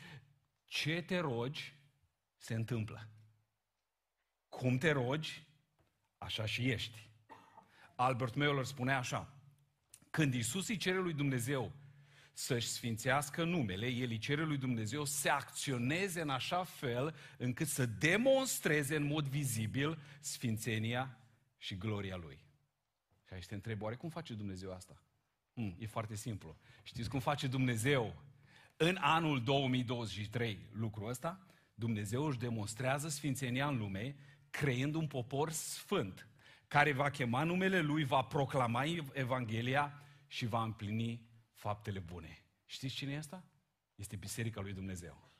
ce 0.65 1.03
te 1.03 1.19
rogi, 1.19 1.75
se 2.37 2.55
întâmplă. 2.55 3.09
Cum 4.49 4.79
te 4.79 4.91
rogi, 4.91 5.47
așa 6.19 6.47
și 6.47 6.71
ești. 6.71 7.09
Albert 7.95 8.35
Meuler 8.35 8.65
spunea 8.65 8.99
așa, 8.99 9.35
când 10.11 10.35
Isus 10.35 10.69
îi 10.69 10.77
cere 10.77 10.99
lui 10.99 11.13
Dumnezeu 11.13 11.73
să-și 12.33 12.67
sfințească 12.67 13.45
numele, 13.45 13.87
el 13.87 14.11
îi 14.11 14.19
cere 14.19 14.45
lui 14.45 14.57
Dumnezeu 14.57 15.05
să 15.05 15.29
acționeze 15.29 16.21
în 16.21 16.29
așa 16.29 16.65
fel 16.65 17.15
încât 17.39 17.67
să 17.67 17.87
demonstreze 17.87 18.97
în 18.97 19.07
mod 19.07 19.27
vizibil 19.27 19.99
sfințenia 20.21 21.19
și 21.59 21.77
gloria 21.77 22.17
lui. 22.17 22.45
Și 23.27 23.35
aici 23.35 23.47
te 23.47 23.55
întreb, 23.55 23.83
oare 23.83 23.95
cum 23.95 24.09
face 24.09 24.35
Dumnezeu 24.35 24.73
asta? 24.73 25.03
Hmm, 25.55 25.77
e 25.79 25.87
foarte 25.87 26.15
simplu. 26.15 26.57
Știți 26.83 27.09
cum 27.09 27.21
face 27.21 27.47
Dumnezeu 27.47 28.23
în 28.77 28.97
anul 29.01 29.43
2023 29.43 30.59
lucrul 30.73 31.09
ăsta? 31.09 31.47
Dumnezeu 31.75 32.25
își 32.25 32.39
demonstrează 32.39 33.09
sfințenia 33.09 33.69
în 33.69 33.77
lume 33.77 34.17
creând 34.57 34.95
un 34.95 35.07
popor 35.07 35.51
sfânt 35.51 36.29
care 36.69 36.93
va 36.93 37.11
chema 37.11 37.43
numele 37.43 37.81
Lui, 37.81 38.05
va 38.05 38.23
proclama 38.23 38.85
Evanghelia 39.13 40.03
și 40.27 40.47
va 40.47 40.63
împlini 40.63 41.29
faptele 41.53 41.99
bune. 41.99 42.45
Știți 42.65 42.95
cine 42.95 43.13
e 43.13 43.19
asta? 43.19 43.45
Este 43.95 44.17
Biserica 44.17 44.61
lui 44.61 44.73
Dumnezeu. 44.73 45.31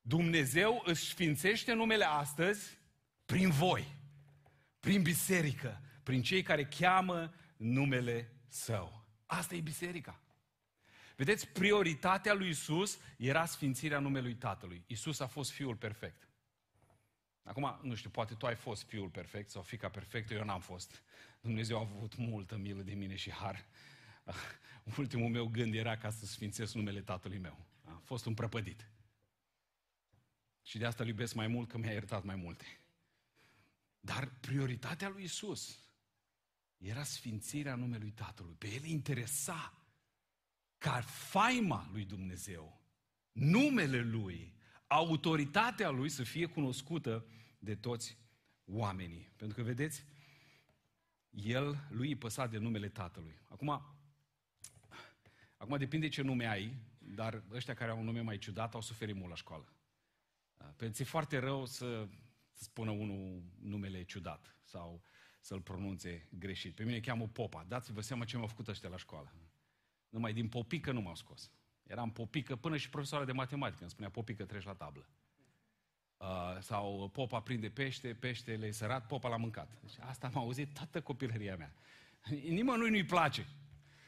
Dumnezeu 0.00 0.82
își 0.84 1.04
sfințește 1.04 1.72
numele 1.72 2.04
astăzi 2.04 2.78
prin 3.24 3.50
voi, 3.50 3.96
prin 4.80 5.02
biserică, 5.02 5.80
prin 6.02 6.22
cei 6.22 6.42
care 6.42 6.64
cheamă 6.64 7.34
numele 7.56 8.32
Său. 8.48 9.06
Asta 9.26 9.54
e 9.54 9.60
biserica. 9.60 10.20
Vedeți, 11.16 11.48
prioritatea 11.48 12.34
lui 12.34 12.48
Isus 12.48 12.98
era 13.16 13.44
sfințirea 13.44 13.98
numelui 13.98 14.34
Tatălui. 14.34 14.84
Isus 14.86 15.20
a 15.20 15.26
fost 15.26 15.50
Fiul 15.50 15.76
perfect. 15.76 16.28
Acum, 17.44 17.78
nu 17.82 17.94
știu, 17.94 18.10
poate 18.10 18.34
tu 18.34 18.46
ai 18.46 18.54
fost 18.54 18.82
fiul 18.82 19.08
perfect 19.08 19.50
sau 19.50 19.62
fica 19.62 19.88
perfectă, 19.88 20.34
eu 20.34 20.44
n-am 20.44 20.60
fost. 20.60 21.02
Dumnezeu 21.40 21.76
a 21.76 21.80
avut 21.80 22.16
multă 22.16 22.56
milă 22.56 22.82
de 22.82 22.94
mine 22.94 23.16
și 23.16 23.30
har. 23.30 23.66
Ultimul 24.98 25.28
meu 25.28 25.46
gând 25.46 25.74
era 25.74 25.96
ca 25.96 26.10
să 26.10 26.26
sfințesc 26.26 26.74
numele 26.74 27.00
tatălui 27.00 27.38
meu. 27.38 27.66
A 27.84 28.00
fost 28.04 28.26
un 28.26 28.34
prăpădit. 28.34 28.88
Și 30.62 30.78
de 30.78 30.86
asta 30.86 31.02
îl 31.02 31.08
iubesc 31.08 31.34
mai 31.34 31.46
mult, 31.46 31.68
că 31.68 31.78
mi-a 31.78 31.92
iertat 31.92 32.24
mai 32.24 32.36
multe. 32.36 32.64
Dar 34.00 34.28
prioritatea 34.40 35.08
lui 35.08 35.22
Isus 35.22 35.78
era 36.78 37.04
sfințirea 37.04 37.74
numelui 37.74 38.10
Tatălui. 38.10 38.54
Pe 38.54 38.66
el 38.66 38.84
interesa 38.84 39.86
ca 40.78 41.00
faima 41.00 41.88
lui 41.92 42.04
Dumnezeu, 42.04 42.80
numele 43.32 44.00
lui, 44.00 44.53
autoritatea 44.94 45.90
lui 45.90 46.08
să 46.08 46.22
fie 46.22 46.46
cunoscută 46.46 47.26
de 47.58 47.74
toți 47.74 48.18
oamenii. 48.64 49.32
Pentru 49.36 49.56
că, 49.56 49.62
vedeți, 49.62 50.04
el, 51.30 51.86
lui 51.90 52.08
îi 52.08 52.16
păsa 52.16 52.46
de 52.46 52.58
numele 52.58 52.88
tatălui. 52.88 53.34
Acum, 53.48 53.82
acum 55.56 55.76
depinde 55.76 56.08
ce 56.08 56.22
nume 56.22 56.46
ai, 56.46 56.76
dar 56.98 57.42
ăștia 57.52 57.74
care 57.74 57.90
au 57.90 57.98
un 57.98 58.04
nume 58.04 58.20
mai 58.20 58.38
ciudat 58.38 58.74
au 58.74 58.80
suferit 58.80 59.14
mult 59.14 59.28
la 59.28 59.34
școală. 59.34 59.72
Pentru 60.76 61.02
e 61.02 61.06
foarte 61.06 61.38
rău 61.38 61.66
să 61.66 62.08
spună 62.52 62.90
unul 62.90 63.42
numele 63.58 64.02
ciudat 64.02 64.56
sau 64.62 65.02
să-l 65.40 65.60
pronunțe 65.60 66.28
greșit. 66.38 66.74
Pe 66.74 66.84
mine 66.84 67.00
cheamă 67.00 67.28
Popa. 67.28 67.64
Dați-vă 67.68 68.00
seama 68.00 68.24
ce 68.24 68.36
m-au 68.36 68.46
făcut 68.46 68.68
ăștia 68.68 68.88
la 68.88 68.96
școală. 68.96 69.32
Numai 70.08 70.32
din 70.32 70.48
popică 70.48 70.92
nu 70.92 71.00
m-au 71.00 71.14
scos. 71.14 71.50
Eram 71.86 72.10
popică, 72.10 72.56
până 72.56 72.76
și 72.76 72.90
profesoara 72.90 73.24
de 73.24 73.32
matematică 73.32 73.82
îmi 73.82 73.90
spunea 73.90 74.10
popică, 74.10 74.44
treci 74.44 74.64
la 74.64 74.74
tablă. 74.74 75.08
Uh, 76.16 76.60
sau 76.60 77.10
popa 77.12 77.40
prinde 77.40 77.68
pește, 77.68 78.14
peștele 78.14 78.66
e 78.66 78.70
sărat, 78.70 79.06
popa 79.06 79.28
l-a 79.28 79.36
mâncat. 79.36 79.78
Deci 79.80 79.94
asta 80.00 80.26
am 80.26 80.38
auzit 80.38 80.74
toată 80.74 81.00
copilăria 81.00 81.56
mea. 81.56 81.74
Nimănui 82.48 82.90
nu-i 82.90 83.04
place 83.04 83.46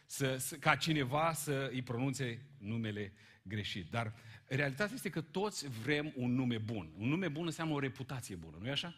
să, 0.06 0.37
să, 0.37 0.56
ca 0.56 0.76
cineva 0.76 1.33
să 1.33 1.68
îi 1.73 1.83
pronunțe 1.83 2.47
numele 2.59 3.12
greșit. 3.42 3.90
Dar 3.90 4.14
realitatea 4.47 4.95
este 4.95 5.11
că 5.11 5.21
toți 5.21 5.68
vrem 5.68 6.12
un 6.16 6.35
nume 6.35 6.59
bun. 6.59 6.92
Un 6.99 7.09
nume 7.09 7.28
bun 7.28 7.47
înseamnă 7.47 7.75
o 7.75 7.78
reputație 7.78 8.35
bună, 8.35 8.56
nu-i 8.61 8.71
așa? 8.71 8.95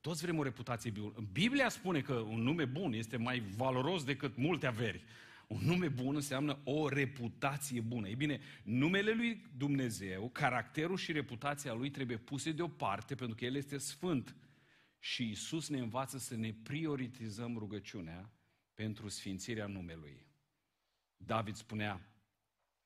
Toți 0.00 0.22
vrem 0.22 0.38
o 0.38 0.42
reputație 0.42 0.90
bună. 0.90 1.28
Biblia 1.32 1.68
spune 1.68 2.00
că 2.00 2.12
un 2.12 2.42
nume 2.42 2.64
bun 2.64 2.92
este 2.92 3.16
mai 3.16 3.40
valoros 3.40 4.04
decât 4.04 4.36
multe 4.36 4.66
averi. 4.66 5.04
Un 5.48 5.60
nume 5.64 5.88
bun 5.88 6.14
înseamnă 6.14 6.58
o 6.64 6.88
reputație 6.88 7.80
bună. 7.80 8.08
Ei 8.08 8.14
bine, 8.14 8.40
numele 8.62 9.12
lui 9.12 9.50
Dumnezeu, 9.56 10.28
caracterul 10.28 10.96
și 10.96 11.12
reputația 11.12 11.72
lui 11.72 11.90
trebuie 11.90 12.16
puse 12.16 12.52
deoparte 12.52 13.14
pentru 13.14 13.36
că 13.36 13.44
El 13.44 13.54
este 13.54 13.78
sfânt. 13.78 14.36
Și 14.98 15.30
Isus 15.30 15.68
ne 15.68 15.78
învață 15.78 16.18
să 16.18 16.36
ne 16.36 16.52
prioritizăm 16.62 17.58
rugăciunea 17.58 18.30
pentru 18.74 19.08
sfințirea 19.08 19.66
numelui. 19.66 20.26
David 21.16 21.54
spunea 21.54 22.00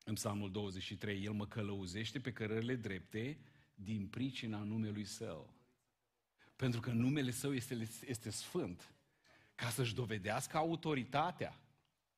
în 0.05 0.15
Psalmul 0.15 0.51
23, 0.51 1.25
El 1.25 1.33
mă 1.33 1.47
călăuzește 1.47 2.21
pe 2.21 2.33
cărările 2.33 2.75
drepte 2.75 3.39
din 3.75 4.07
pricina 4.07 4.59
numelui 4.59 5.05
Său. 5.05 5.55
Pentru 6.57 6.81
că 6.81 6.91
numele 6.91 7.31
Său 7.31 7.55
este, 7.55 7.89
este 8.07 8.31
sfânt, 8.31 8.95
ca 9.55 9.69
să-și 9.69 9.95
dovedească 9.95 10.57
autoritatea 10.57 11.62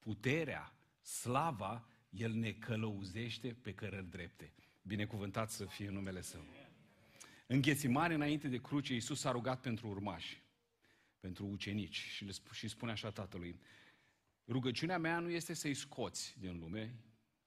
puterea, 0.04 0.74
slava, 1.00 1.88
El 2.10 2.32
ne 2.32 2.52
călăuzește 2.52 3.56
pe 3.62 3.74
cărări 3.74 4.10
drepte. 4.10 4.52
Binecuvântat 4.82 5.50
să 5.50 5.64
fie 5.64 5.88
numele 5.88 6.20
Său. 6.20 6.44
În 7.46 7.60
Ghețimare, 7.60 8.14
înainte 8.14 8.48
de 8.48 8.60
cruce, 8.60 8.92
Iisus 8.92 9.24
a 9.24 9.30
rugat 9.30 9.60
pentru 9.60 9.88
urmași, 9.88 10.42
pentru 11.20 11.46
ucenici 11.46 11.96
și, 11.96 12.24
le 12.24 12.32
sp- 12.32 12.52
și 12.52 12.68
spune 12.68 12.92
așa 12.92 13.10
Tatălui, 13.10 13.60
rugăciunea 14.46 14.98
mea 14.98 15.18
nu 15.18 15.30
este 15.30 15.54
să-i 15.54 15.74
scoți 15.74 16.36
din 16.38 16.58
lume, 16.58 16.94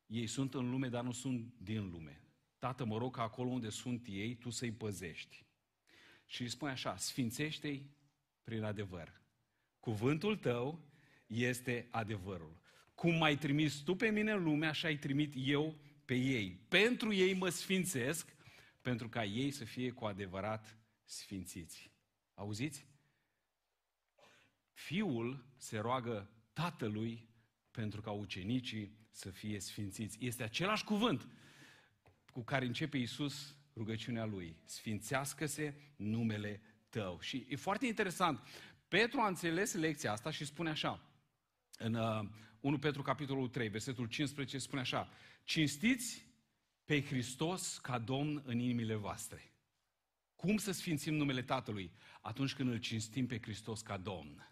ei 0.05 0.27
sunt 0.27 0.53
în 0.53 0.69
lume, 0.69 0.89
dar 0.89 1.03
nu 1.03 1.11
sunt 1.11 1.53
din 1.57 1.89
lume. 1.89 2.21
Tată, 2.59 2.85
mă 2.85 2.97
rog 2.97 3.15
ca 3.15 3.21
acolo 3.21 3.49
unde 3.49 3.69
sunt 3.69 4.05
ei, 4.07 4.35
tu 4.35 4.49
să-i 4.49 4.71
păzești. 4.71 5.45
Și 6.25 6.41
îi 6.41 6.49
spune 6.49 6.71
așa, 6.71 6.97
sfințește-i 6.97 7.89
prin 8.43 8.63
adevăr. 8.63 9.21
Cuvântul 9.79 10.37
tău 10.37 10.87
este 11.27 11.88
adevărul. 11.91 12.62
Cum 12.96 13.15
m-ai 13.15 13.38
trimis 13.38 13.75
tu 13.75 13.96
pe 13.96 14.10
mine 14.10 14.31
în 14.31 14.43
lume, 14.43 14.67
așa 14.67 14.88
ai 14.88 14.98
trimit 14.98 15.34
eu 15.38 15.75
pe 16.05 16.15
ei. 16.15 16.65
Pentru 16.67 17.13
ei 17.13 17.34
mă 17.34 17.50
sfințesc, 17.50 18.36
pentru 18.81 19.10
ca 19.10 19.24
ei 19.24 19.51
să 19.51 19.65
fie 19.65 19.91
cu 19.91 20.05
adevărat 20.05 20.77
sfințiți. 21.03 21.91
Auziți? 22.34 22.86
Fiul 24.74 25.46
se 25.57 25.77
roagă 25.77 26.29
tatălui 26.53 27.29
pentru 27.72 28.01
ca 28.01 28.12
ucenicii 28.12 28.98
să 29.12 29.29
fie 29.29 29.60
sfințiți. 29.60 30.17
Este 30.25 30.43
același 30.43 30.84
cuvânt 30.84 31.27
cu 32.31 32.43
care 32.43 32.65
începe 32.65 32.98
Iisus 32.98 33.55
rugăciunea 33.75 34.25
lui. 34.25 34.62
Sfințească-se 34.65 35.75
numele 35.96 36.62
tău. 36.89 37.19
Și 37.19 37.46
e 37.50 37.55
foarte 37.55 37.86
interesant. 37.86 38.39
Petru 38.88 39.19
a 39.19 39.27
înțeles 39.27 39.74
lecția 39.74 40.12
asta 40.12 40.31
și 40.31 40.46
spune 40.46 40.69
așa. 40.69 41.01
În 41.77 41.93
uh, 41.93 42.29
1 42.60 42.77
Petru 42.77 43.01
capitolul 43.01 43.48
3, 43.48 43.67
versetul 43.67 44.05
15 44.05 44.57
spune 44.57 44.81
așa, 44.81 45.10
cinstiți 45.43 46.25
pe 46.86 47.01
Hristos 47.01 47.77
ca 47.77 48.00
Domn 48.00 48.41
în 48.46 48.60
inimile 48.60 48.96
voastre. 48.96 49.51
Cum 50.36 50.57
să 50.57 50.72
sfințim 50.72 51.13
numele 51.13 51.41
Tatălui? 51.41 51.91
Atunci 52.22 52.53
când 52.53 52.69
îl 52.69 52.77
cinstim 52.77 53.27
pe 53.27 53.39
Hristos 53.41 53.81
ca 53.81 53.98
Domn. 53.98 54.51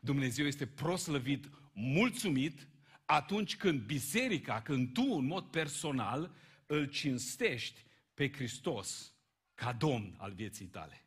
Dumnezeu 0.00 0.46
este 0.46 0.66
proslăvit, 0.66 1.50
mulțumit, 1.72 2.68
atunci 3.04 3.56
când 3.56 3.80
biserica, 3.80 4.60
când 4.62 4.92
tu 4.92 5.02
în 5.02 5.26
mod 5.26 5.44
personal 5.44 6.34
îl 6.66 6.84
cinstești 6.84 7.84
pe 8.14 8.32
Hristos 8.32 9.14
ca 9.54 9.72
Domn 9.72 10.14
al 10.18 10.32
vieții 10.32 10.66
tale. 10.66 11.04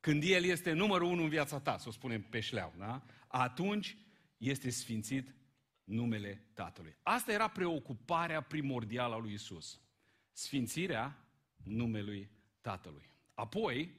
Când 0.00 0.22
El 0.22 0.44
este 0.44 0.72
numărul 0.72 1.10
unu 1.10 1.22
în 1.22 1.28
viața 1.28 1.60
ta, 1.60 1.78
să 1.78 1.88
o 1.88 1.92
spunem 1.92 2.22
pe 2.22 2.40
șleau, 2.40 2.74
da? 2.78 3.04
atunci 3.28 3.96
este 4.42 4.70
sfințit 4.70 5.34
numele 5.84 6.44
Tatălui. 6.54 6.96
Asta 7.02 7.32
era 7.32 7.48
preocuparea 7.48 8.40
primordială 8.40 9.14
a 9.14 9.18
lui 9.18 9.32
Isus. 9.32 9.80
Sfințirea 10.32 11.26
numelui 11.64 12.30
Tatălui. 12.60 13.14
Apoi, 13.34 13.90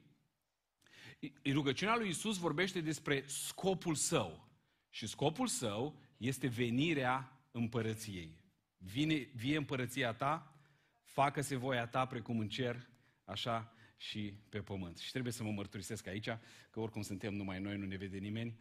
rugăciunea 1.52 1.96
lui 1.96 2.10
Isus 2.10 2.38
vorbește 2.38 2.82
despre 2.82 3.24
scopul 3.28 3.96
său. 3.96 4.48
Și 4.90 5.08
scopul 5.08 5.48
său 5.48 6.00
este 6.18 6.48
venirea 6.48 7.42
împărăției. 7.52 8.42
Vine, 8.78 9.16
vie 9.36 9.58
împărăția 9.58 10.14
ta, 10.14 10.56
facă-se 11.02 11.56
voia 11.56 11.88
ta 11.88 12.06
precum 12.06 12.40
în 12.40 12.50
cer, 12.50 12.90
așa 13.24 13.74
și 13.98 14.34
pe 14.50 14.62
pământ. 14.62 14.98
Și 14.98 15.12
trebuie 15.12 15.34
să 15.34 15.44
mă 15.44 15.52
mărturisesc 15.52 16.08
aici, 16.08 16.30
că 16.70 16.80
oricum 16.80 17.02
suntem 17.02 17.34
numai 17.34 17.60
noi, 17.60 17.78
nu 17.78 17.86
ne 17.86 17.96
vede 17.96 18.18
nimeni. 18.18 18.50
Um, 18.50 18.58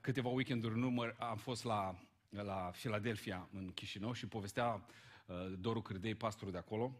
câteva 0.00 0.28
weekenduri 0.28 0.74
în 0.74 0.82
urmă 0.82 1.14
am 1.18 1.36
fost 1.36 1.64
la, 1.64 1.94
la 2.28 2.70
Philadelphia, 2.72 3.48
în 3.52 3.72
Chișinău, 3.72 4.12
și 4.12 4.26
povestea 4.26 4.86
uh, 5.26 5.52
Doru 5.58 5.82
Cârdei, 5.82 6.14
pastorul 6.14 6.52
de 6.52 6.58
acolo, 6.58 6.96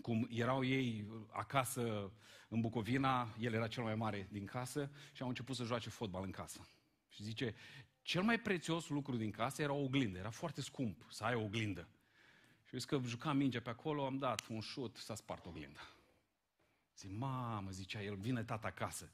cum 0.00 0.28
erau 0.30 0.64
ei 0.64 1.06
acasă 1.30 2.12
în 2.48 2.60
Bucovina, 2.60 3.34
el 3.40 3.52
era 3.52 3.68
cel 3.68 3.82
mai 3.82 3.94
mare 3.94 4.28
din 4.30 4.44
casă 4.44 4.90
și 5.12 5.22
au 5.22 5.28
început 5.28 5.56
să 5.56 5.64
joace 5.64 5.90
fotbal 5.90 6.22
în 6.22 6.30
casă. 6.30 6.68
Și 7.08 7.22
zice, 7.22 7.54
cel 8.02 8.22
mai 8.22 8.40
prețios 8.40 8.88
lucru 8.88 9.16
din 9.16 9.30
casă 9.30 9.62
era 9.62 9.72
o 9.72 9.82
oglindă, 9.82 10.18
era 10.18 10.30
foarte 10.30 10.60
scump 10.60 11.06
să 11.10 11.24
ai 11.24 11.34
o 11.34 11.42
oglindă. 11.42 11.88
Și 12.64 12.70
vezi 12.70 12.86
că 12.86 13.00
jucam 13.04 13.36
mingea 13.36 13.60
pe 13.60 13.70
acolo, 13.70 14.06
am 14.06 14.18
dat 14.18 14.46
un 14.48 14.60
șut, 14.60 14.96
s-a 14.96 15.14
spart 15.14 15.46
oglinda. 15.46 15.80
Zic, 17.02 17.18
mamă, 17.18 17.70
zicea 17.70 18.02
el, 18.02 18.14
vine 18.14 18.42
tata 18.42 18.66
acasă. 18.66 19.10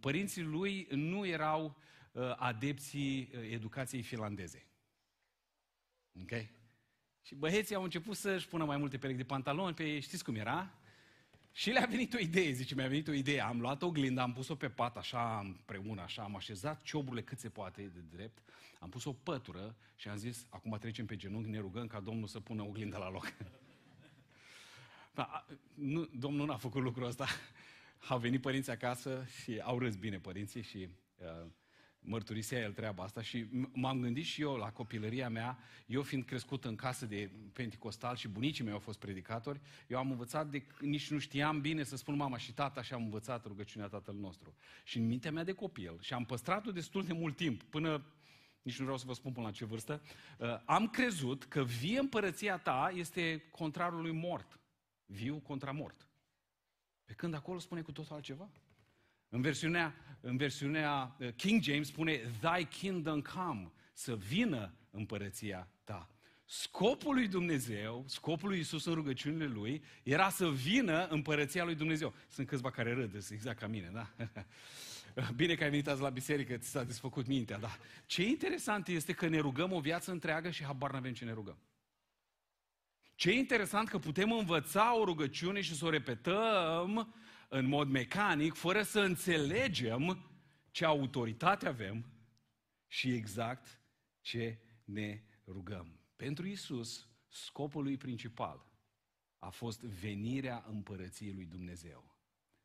Părinții 0.00 0.42
lui 0.42 0.86
nu 0.90 1.26
erau 1.26 1.76
uh, 2.12 2.34
adepții 2.36 3.30
uh, 3.34 3.50
educației 3.50 4.02
finlandeze. 4.02 4.66
Ok? 6.22 6.46
Și 7.22 7.34
băieții 7.34 7.74
au 7.74 7.82
început 7.82 8.16
să-și 8.16 8.48
pună 8.48 8.64
mai 8.64 8.76
multe 8.76 8.98
perechi 8.98 9.18
de 9.18 9.24
pantaloni 9.24 9.74
pe, 9.74 10.00
știți 10.00 10.24
cum 10.24 10.34
era? 10.34 10.78
Și 11.52 11.70
le-a 11.70 11.86
venit 11.86 12.14
o 12.14 12.18
idee, 12.18 12.52
zice, 12.52 12.74
mi-a 12.74 12.88
venit 12.88 13.08
o 13.08 13.12
idee. 13.12 13.40
Am 13.40 13.60
luat 13.60 13.82
o 13.82 13.90
glindă, 13.90 14.20
am 14.20 14.32
pus-o 14.32 14.54
pe 14.54 14.68
pat, 14.68 14.96
așa, 14.96 15.40
împreună, 15.44 16.02
așa, 16.02 16.22
am 16.22 16.36
așezat 16.36 16.82
cioburile 16.82 17.22
cât 17.22 17.38
se 17.38 17.48
poate 17.48 17.82
de 17.82 18.00
drept, 18.10 18.38
am 18.78 18.88
pus 18.88 19.04
o 19.04 19.12
pătură 19.12 19.76
și 19.94 20.08
am 20.08 20.16
zis, 20.16 20.46
acum 20.50 20.76
trecem 20.80 21.06
pe 21.06 21.16
genunchi, 21.16 21.50
ne 21.50 21.58
rugăm 21.58 21.86
ca 21.86 22.00
Domnul 22.00 22.26
să 22.26 22.40
pună 22.40 22.62
oglinda 22.62 22.98
la 22.98 23.10
loc. 23.10 23.34
da, 25.14 25.46
nu, 25.74 26.04
Domnul 26.04 26.46
n-a 26.46 26.56
făcut 26.56 26.82
lucrul 26.82 27.06
ăsta. 27.06 27.26
Au 28.08 28.18
venit 28.18 28.40
părinții 28.40 28.72
acasă 28.72 29.26
și 29.42 29.60
au 29.62 29.78
râs 29.78 29.96
bine 29.96 30.18
părinții 30.18 30.62
și 30.62 30.88
uh, 31.16 31.46
mărturisea 32.04 32.60
el 32.60 32.72
treaba 32.72 33.02
asta 33.02 33.22
și 33.22 33.46
m-am 33.72 34.00
gândit 34.00 34.24
și 34.24 34.40
eu 34.40 34.56
la 34.56 34.70
copilăria 34.70 35.28
mea, 35.28 35.58
eu 35.86 36.02
fiind 36.02 36.24
crescut 36.24 36.64
în 36.64 36.76
casă 36.76 37.06
de 37.06 37.30
pentecostal 37.52 38.16
și 38.16 38.28
bunicii 38.28 38.64
mei 38.64 38.72
au 38.72 38.78
fost 38.78 38.98
predicatori, 38.98 39.60
eu 39.86 39.98
am 39.98 40.10
învățat 40.10 40.46
de 40.50 40.66
nici 40.80 41.10
nu 41.10 41.18
știam 41.18 41.60
bine 41.60 41.82
să 41.82 41.96
spun 41.96 42.16
mama 42.16 42.38
și 42.38 42.52
tata 42.52 42.82
și 42.82 42.92
am 42.92 43.02
învățat 43.02 43.46
rugăciunea 43.46 43.88
Tatăl 43.88 44.14
nostru. 44.14 44.54
Și 44.84 44.98
în 44.98 45.06
mintea 45.06 45.30
mea 45.30 45.44
de 45.44 45.52
copil 45.52 45.96
și 46.00 46.12
am 46.12 46.24
păstrat-o 46.24 46.72
destul 46.72 47.04
de 47.04 47.12
mult 47.12 47.36
timp, 47.36 47.62
până 47.62 48.04
nici 48.62 48.78
nu 48.78 48.84
vreau 48.84 48.98
să 48.98 49.06
vă 49.06 49.14
spun 49.14 49.32
până 49.32 49.46
la 49.46 49.52
ce 49.52 49.64
vârstă, 49.64 50.02
uh, 50.38 50.48
am 50.64 50.88
crezut 50.88 51.44
că 51.44 51.64
vie 51.64 51.98
împărăția 51.98 52.58
ta 52.58 52.92
este 52.94 53.44
contrarul 53.50 54.00
lui 54.00 54.12
mort. 54.12 54.58
Viu 55.14 55.38
contra 55.38 55.70
mort. 55.70 56.08
Pe 57.04 57.12
când 57.12 57.34
acolo 57.34 57.58
spune 57.58 57.80
cu 57.80 57.92
totul 57.92 58.14
altceva. 58.14 58.50
În 59.28 59.40
versiunea, 59.40 59.94
în 60.20 60.36
versiunea 60.36 61.16
uh, 61.18 61.32
King 61.36 61.62
James 61.62 61.86
spune, 61.86 62.16
Thy 62.40 62.64
kingdom 62.64 63.20
come, 63.20 63.72
să 63.92 64.16
vină 64.16 64.74
împărăția 64.90 65.68
ta. 65.84 66.08
Scopul 66.44 67.14
lui 67.14 67.28
Dumnezeu, 67.28 68.04
scopul 68.06 68.48
lui 68.48 68.58
Isus 68.58 68.84
în 68.84 68.94
rugăciunile 68.94 69.46
lui, 69.46 69.84
era 70.02 70.28
să 70.28 70.50
vină 70.50 71.06
împărăția 71.06 71.64
lui 71.64 71.74
Dumnezeu. 71.74 72.14
Sunt 72.28 72.46
câțiva 72.46 72.70
care 72.70 72.92
râd, 72.92 73.14
exact 73.30 73.58
ca 73.58 73.66
mine, 73.66 73.90
da? 73.92 74.10
Bine 75.36 75.54
că 75.54 75.64
ai 75.64 75.70
venit 75.70 75.88
azi 75.88 76.00
la 76.00 76.08
biserică, 76.08 76.56
ți 76.56 76.68
s-a 76.68 76.84
desfăcut 76.84 77.26
mintea, 77.26 77.58
da? 77.58 77.76
Ce 78.06 78.22
interesant 78.22 78.88
este 78.88 79.12
că 79.12 79.28
ne 79.28 79.38
rugăm 79.38 79.72
o 79.72 79.80
viață 79.80 80.10
întreagă 80.10 80.50
și 80.50 80.64
habar 80.64 80.92
n-avem 80.92 81.12
ce 81.12 81.24
ne 81.24 81.32
rugăm. 81.32 81.58
Ce 83.14 83.32
interesant 83.32 83.88
că 83.88 83.98
putem 83.98 84.32
învăța 84.32 84.98
o 84.98 85.04
rugăciune 85.04 85.60
și 85.60 85.74
să 85.74 85.84
o 85.84 85.90
repetăm 85.90 87.14
în 87.48 87.66
mod 87.66 87.88
mecanic, 87.88 88.54
fără 88.54 88.82
să 88.82 89.00
înțelegem 89.00 90.24
ce 90.70 90.84
autoritate 90.84 91.68
avem 91.68 92.06
și 92.86 93.12
exact 93.12 93.80
ce 94.20 94.58
ne 94.84 95.22
rugăm. 95.46 95.98
Pentru 96.16 96.46
Isus, 96.46 97.08
scopul 97.28 97.82
lui 97.82 97.96
principal 97.96 98.66
a 99.38 99.48
fost 99.48 99.80
venirea 99.80 100.64
împărăției 100.68 101.32
lui 101.32 101.44
Dumnezeu. 101.44 102.16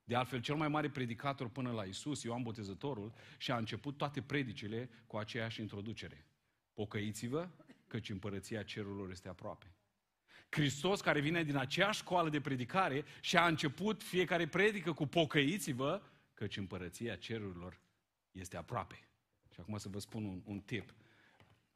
De 0.04 0.16
altfel, 0.16 0.42
cel 0.42 0.56
mai 0.56 0.68
mare 0.68 0.90
predicator 0.90 1.50
până 1.50 1.72
la 1.72 1.84
Isus, 1.84 2.24
Ioan 2.24 2.44
Botezătorul, 2.44 3.14
și 3.38 3.52
a 3.52 3.58
început 3.58 3.98
toate 3.98 4.22
predicile 4.22 4.90
cu 5.08 5.18
aceeași 5.18 5.62
introducere. 5.62 6.26
Pocăiți-vă, 6.74 7.50
căci 7.88 8.10
împărăția 8.10 8.64
cerurilor 8.64 9.10
este 9.10 9.30
aproape. 9.30 9.74
Hristos, 10.50 11.02
care 11.02 11.20
vine 11.20 11.44
din 11.44 11.56
aceeași 11.56 12.00
școală 12.00 12.30
de 12.30 12.42
predicare 12.42 13.06
și 13.22 13.38
a 13.38 13.48
început 13.48 14.04
fiecare 14.04 14.48
predică 14.48 14.94
cu 14.94 15.06
pocăiți-vă, 15.06 16.02
căci 16.34 16.58
împărăția 16.58 17.16
cerurilor 17.16 17.80
este 18.32 18.58
aproape. 18.58 19.08
Și 19.54 19.60
acum 19.60 19.78
să 19.78 19.90
vă 19.90 20.00
spun 20.00 20.24
un, 20.26 20.42
un 20.46 20.60
tip. 20.60 20.94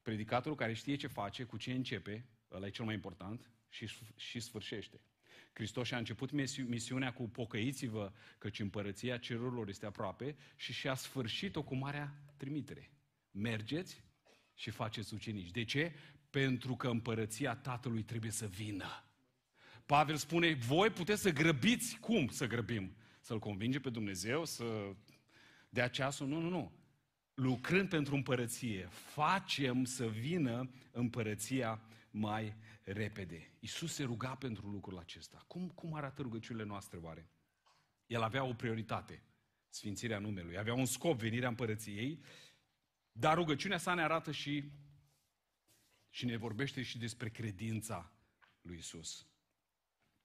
Predicatorul 0.01 0.57
care 0.57 0.73
știe 0.73 0.95
ce 0.95 1.07
face, 1.07 1.43
cu 1.43 1.57
ce 1.57 1.71
începe, 1.71 2.25
ăla 2.51 2.65
e 2.65 2.69
cel 2.69 2.85
mai 2.85 2.93
important, 2.93 3.49
și, 3.69 3.89
și 4.15 4.39
sfârșește. 4.39 5.01
Hristos 5.53 5.87
și-a 5.87 5.97
început 5.97 6.31
misiunea 6.67 7.13
cu 7.13 7.29
pocăiți-vă, 7.29 8.11
căci 8.37 8.59
împărăția 8.59 9.17
cerurilor 9.17 9.67
este 9.67 9.85
aproape 9.85 10.35
și 10.55 10.73
și-a 10.73 10.93
sfârșit-o 10.93 11.63
cu 11.63 11.75
marea 11.75 12.13
trimitere. 12.37 12.91
Mergeți 13.31 14.03
și 14.53 14.69
faceți 14.69 15.13
ucenici. 15.13 15.51
De 15.51 15.63
ce? 15.63 15.93
Pentru 16.33 16.75
că 16.75 16.87
împărăția 16.87 17.55
Tatălui 17.55 18.03
trebuie 18.03 18.31
să 18.31 18.45
vină. 18.45 19.03
Pavel 19.85 20.15
spune, 20.15 20.53
voi 20.53 20.89
puteți 20.89 21.21
să 21.21 21.31
grăbiți. 21.31 21.97
Cum 21.99 22.27
să 22.27 22.47
grăbim? 22.47 22.95
Să-L 23.19 23.39
convinge 23.39 23.79
pe 23.79 23.89
Dumnezeu, 23.89 24.45
să 24.45 24.95
dea 25.69 25.87
ceasul? 25.87 26.27
Nu, 26.27 26.39
nu, 26.39 26.49
nu. 26.49 26.71
Lucrând 27.33 27.89
pentru 27.89 28.15
împărăție, 28.15 28.87
facem 28.91 29.83
să 29.83 30.07
vină 30.07 30.69
împărăția 30.91 31.81
mai 32.11 32.55
repede. 32.83 33.51
Isus 33.59 33.93
se 33.93 34.03
ruga 34.03 34.35
pentru 34.35 34.67
lucrul 34.67 34.97
acesta. 34.97 35.43
Cum, 35.47 35.67
cum 35.67 35.93
arată 35.93 36.21
rugăciunile 36.21 36.65
noastre 36.65 36.97
oare? 36.97 37.29
El 38.05 38.21
avea 38.21 38.43
o 38.43 38.53
prioritate, 38.53 39.23
sfințirea 39.69 40.19
numelui. 40.19 40.57
Avea 40.57 40.73
un 40.73 40.85
scop, 40.85 41.19
venirea 41.19 41.49
împărăției, 41.49 42.23
dar 43.11 43.35
rugăciunea 43.35 43.77
sa 43.77 43.93
ne 43.93 44.01
arată 44.01 44.31
și 44.31 44.71
și 46.13 46.25
ne 46.25 46.37
vorbește 46.37 46.83
și 46.83 46.97
despre 46.97 47.29
credința 47.29 48.11
lui 48.61 48.77
Isus. 48.77 49.27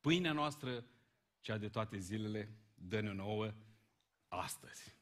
Pâinea 0.01 0.33
noastră, 0.33 0.85
cea 1.40 1.59
de 1.59 1.68
toate 1.68 1.98
zilele, 1.98 2.57
dă-ne 2.74 3.12
nouă 3.12 3.55
astăzi. 4.29 4.96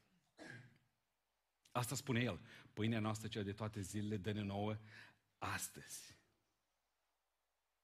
Asta 1.70 1.94
spune 1.94 2.20
el. 2.20 2.40
Pâinea 2.72 3.01
noastră, 3.01 3.29
cea 3.29 3.42
de 3.42 3.53
toate 3.53 3.81
zilele, 3.81 4.16
dă-ne 4.16 4.42
nouă 4.42 4.79
astăzi. 5.38 6.18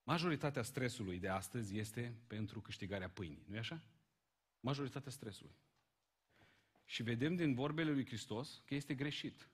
Majoritatea 0.02 0.62
stresului 0.62 1.18
de 1.18 1.28
astăzi 1.28 1.78
este 1.78 2.22
pentru 2.26 2.60
câștigarea 2.60 3.10
pâinii, 3.10 3.44
nu-i 3.46 3.58
așa? 3.58 3.82
Majoritatea 4.60 5.10
stresului. 5.10 5.56
Și 6.84 7.02
vedem 7.02 7.34
din 7.34 7.54
vorbele 7.54 7.92
lui 7.92 8.06
Hristos 8.06 8.62
că 8.64 8.74
este 8.74 8.94
greșit. 8.94 9.48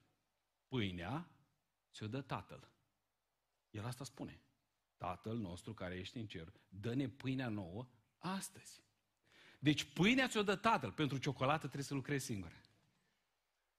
Pâinea 0.67 1.31
ți-o 1.93 2.07
dă 2.07 2.21
Tatăl. 2.21 2.77
El 3.71 3.85
asta 3.85 4.05
spune. 4.05 4.41
Tatăl 4.97 5.37
nostru 5.37 5.75
care 5.75 5.95
ești 5.95 6.19
în 6.19 6.27
cer, 6.27 6.53
dă-ne 6.69 7.09
pâinea 7.09 7.49
nouă 7.49 7.89
astăzi. 8.19 8.83
Deci 9.59 9.85
pâinea 9.85 10.29
ți-o 10.29 10.43
dă 10.43 10.57
Tatăl. 10.57 10.93
Pentru 10.93 11.19
ciocolată 11.19 11.59
trebuie 11.59 11.83
să 11.83 11.95
lucrezi 11.95 12.25
singur. 12.25 12.53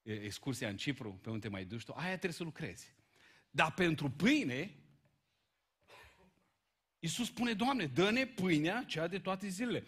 Excursia 0.01 0.69
în 0.69 0.77
Cipru, 0.77 1.13
pe 1.13 1.29
unde 1.29 1.47
te 1.47 1.53
mai 1.53 1.65
duci 1.65 1.83
tu, 1.83 1.93
aia 1.93 2.09
trebuie 2.09 2.31
să 2.31 2.43
lucrezi. 2.43 2.95
Dar 3.51 3.73
pentru 3.73 4.09
pâine, 4.09 4.75
Iisus 6.99 7.27
spune, 7.27 7.53
Doamne, 7.53 7.85
dă-ne 7.85 8.25
pâinea 8.25 8.83
cea 8.83 9.07
de 9.07 9.19
toate 9.19 9.47
zilele. 9.47 9.83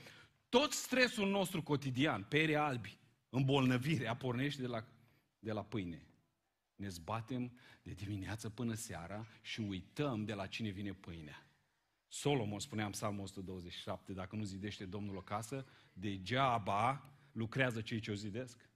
Tot 0.49 0.71
stresul 0.71 1.29
nostru 1.29 1.63
cotidian, 1.63 2.23
pere 2.23 2.55
albi, 2.55 2.97
îmbolnăvire, 3.29 4.15
pornește 4.15 4.61
de 4.61 4.67
la, 4.67 4.85
de 5.39 5.51
la 5.51 5.63
pâine. 5.63 6.05
Ne 6.81 6.87
zbatem 6.87 7.51
de 7.83 7.93
dimineață 7.93 8.49
până 8.49 8.73
seara 8.73 9.25
și 9.41 9.59
uităm 9.59 10.25
de 10.25 10.33
la 10.33 10.47
cine 10.47 10.69
vine 10.69 10.93
pâinea. 10.93 11.45
Solomon 12.07 12.59
spunea 12.59 12.85
în 12.85 12.91
Psalmul 12.91 13.23
127, 13.23 14.13
dacă 14.13 14.35
nu 14.35 14.43
zidește 14.43 14.85
Domnul 14.85 15.15
o 15.15 15.21
casă, 15.21 15.65
degeaba 15.93 17.13
lucrează 17.31 17.81
cei 17.81 17.99
ce 17.99 18.11
o 18.11 18.13
zidesc. 18.13 18.69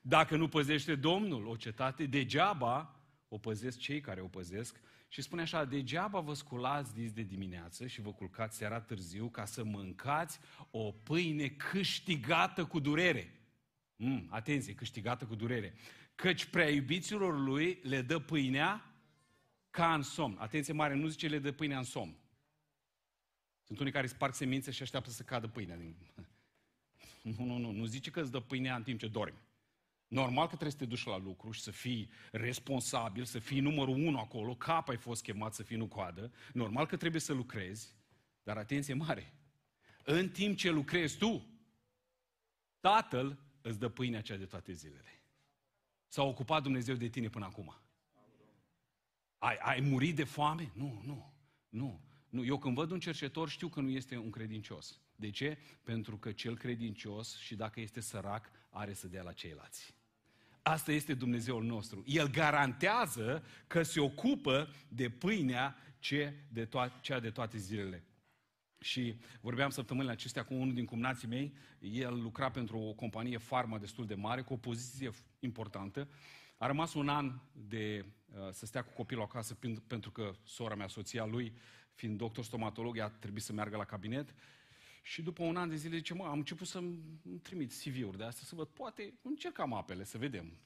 Dacă 0.00 0.36
nu 0.36 0.48
păzește 0.48 0.94
Domnul 0.94 1.46
o 1.46 1.56
cetate, 1.56 2.06
degeaba 2.06 3.02
o 3.28 3.38
păzesc 3.38 3.78
cei 3.78 4.00
care 4.00 4.20
o 4.20 4.28
păzesc 4.28 4.80
și 5.08 5.22
spune 5.22 5.42
așa, 5.42 5.64
degeaba 5.64 6.20
vă 6.20 6.34
sculați 6.34 6.94
dis 6.94 7.12
de 7.12 7.22
dimineață 7.22 7.86
și 7.86 8.00
vă 8.00 8.12
culcați 8.12 8.56
seara 8.56 8.80
târziu 8.80 9.28
ca 9.28 9.44
să 9.44 9.64
mâncați 9.64 10.40
o 10.70 10.92
pâine 10.92 11.48
câștigată 11.48 12.66
cu 12.66 12.80
durere. 12.80 13.32
Mm, 13.96 14.26
atenție, 14.30 14.74
câștigată 14.74 15.26
cu 15.26 15.34
durere. 15.34 15.74
Căci 16.18 16.44
prea 16.44 16.70
iubiților 16.70 17.38
lui 17.38 17.80
le 17.82 18.02
dă 18.02 18.18
pâinea 18.18 18.94
ca 19.70 19.94
în 19.94 20.02
somn. 20.02 20.36
Atenție 20.38 20.72
mare, 20.72 20.94
nu 20.94 21.06
zice 21.06 21.28
le 21.28 21.38
dă 21.38 21.52
pâinea 21.52 21.78
în 21.78 21.84
somn. 21.84 22.16
Sunt 23.64 23.78
unii 23.78 23.92
care 23.92 24.06
sparg 24.06 24.34
semințe 24.34 24.70
și 24.70 24.82
așteaptă 24.82 25.10
să 25.10 25.22
cadă 25.22 25.48
pâinea. 25.48 25.76
Din... 25.76 25.96
Nu, 27.36 27.44
nu, 27.44 27.58
nu, 27.58 27.70
nu 27.70 27.84
zice 27.84 28.10
că 28.10 28.20
îți 28.20 28.30
dă 28.30 28.40
pâinea 28.40 28.76
în 28.76 28.82
timp 28.82 28.98
ce 28.98 29.08
dormi. 29.08 29.38
Normal 30.08 30.42
că 30.42 30.48
trebuie 30.48 30.70
să 30.70 30.78
te 30.78 30.84
duci 30.84 31.04
la 31.04 31.16
lucru 31.16 31.50
și 31.50 31.60
să 31.60 31.70
fii 31.70 32.10
responsabil, 32.32 33.24
să 33.24 33.38
fii 33.38 33.60
numărul 33.60 33.94
unu 33.94 34.18
acolo, 34.18 34.54
cap 34.54 34.88
ai 34.88 34.96
fost 34.96 35.22
chemat 35.22 35.54
să 35.54 35.62
fii 35.62 35.76
nu 35.76 35.86
coadă. 35.86 36.32
Normal 36.52 36.86
că 36.86 36.96
trebuie 36.96 37.20
să 37.20 37.32
lucrezi, 37.32 37.94
dar 38.42 38.56
atenție 38.56 38.94
mare. 38.94 39.32
În 40.04 40.28
timp 40.28 40.56
ce 40.56 40.70
lucrezi 40.70 41.18
tu, 41.18 41.46
Tatăl 42.80 43.38
îți 43.60 43.78
dă 43.78 43.88
pâinea 43.88 44.20
cea 44.20 44.36
de 44.36 44.46
toate 44.46 44.72
zilele. 44.72 45.17
S-a 46.08 46.22
ocupat 46.22 46.62
Dumnezeu 46.62 46.94
de 46.94 47.08
tine 47.08 47.28
până 47.28 47.44
acum. 47.44 47.80
Ai, 49.38 49.56
ai 49.60 49.80
murit 49.80 50.16
de 50.16 50.24
foame? 50.24 50.70
Nu, 50.74 51.02
nu, 51.04 51.32
nu. 51.68 52.00
nu. 52.28 52.44
Eu 52.44 52.58
când 52.58 52.74
văd 52.74 52.90
un 52.90 53.00
cercetor 53.00 53.48
știu 53.48 53.68
că 53.68 53.80
nu 53.80 53.90
este 53.90 54.16
un 54.16 54.30
credincios. 54.30 55.00
De 55.16 55.30
ce? 55.30 55.58
Pentru 55.82 56.16
că 56.16 56.32
cel 56.32 56.56
credincios 56.56 57.38
și 57.38 57.56
dacă 57.56 57.80
este 57.80 58.00
sărac 58.00 58.50
are 58.70 58.92
să 58.92 59.08
dea 59.08 59.22
la 59.22 59.32
ceilalți. 59.32 59.94
Asta 60.62 60.92
este 60.92 61.14
Dumnezeul 61.14 61.64
nostru. 61.64 62.04
El 62.06 62.30
garantează 62.30 63.44
că 63.66 63.82
se 63.82 64.00
ocupă 64.00 64.68
de 64.88 65.10
pâinea 65.10 65.76
ce 65.98 66.34
de 66.52 66.66
to- 66.66 67.00
cea 67.00 67.20
de 67.20 67.30
toate 67.30 67.58
zilele. 67.58 68.04
Și 68.80 69.18
vorbeam 69.40 69.70
săptămânile 69.70 70.12
acestea 70.12 70.44
cu 70.44 70.54
unul 70.54 70.74
din 70.74 70.84
cumnații 70.84 71.28
mei, 71.28 71.52
el 71.80 72.22
lucra 72.22 72.50
pentru 72.50 72.78
o 72.78 72.92
companie 72.92 73.38
farmă 73.38 73.78
destul 73.78 74.06
de 74.06 74.14
mare, 74.14 74.42
cu 74.42 74.52
o 74.52 74.56
poziție 74.56 75.10
importantă. 75.38 76.08
A 76.56 76.66
rămas 76.66 76.94
un 76.94 77.08
an 77.08 77.40
de 77.52 78.04
uh, 78.26 78.48
să 78.52 78.66
stea 78.66 78.82
cu 78.82 78.92
copilul 78.92 79.22
acasă, 79.22 79.58
pentru 79.86 80.10
că 80.10 80.30
sora 80.44 80.74
mea, 80.74 80.88
soția 80.88 81.24
lui, 81.24 81.52
fiind 81.94 82.18
doctor 82.18 82.44
stomatolog, 82.44 82.98
a 82.98 83.08
trebuit 83.08 83.42
să 83.42 83.52
meargă 83.52 83.76
la 83.76 83.84
cabinet. 83.84 84.34
Și 85.02 85.22
după 85.22 85.42
un 85.42 85.56
an 85.56 85.68
de 85.68 85.76
zile 85.76 85.96
zice, 85.96 86.14
mă, 86.14 86.24
am 86.24 86.38
început 86.38 86.66
să-mi 86.66 86.98
trimit 87.42 87.72
CV-uri 87.72 88.16
de 88.16 88.24
asta, 88.24 88.40
să 88.44 88.54
văd, 88.54 88.66
poate 88.66 89.14
încercam 89.22 89.72
apele, 89.72 90.04
să 90.04 90.18
vedem. 90.18 90.58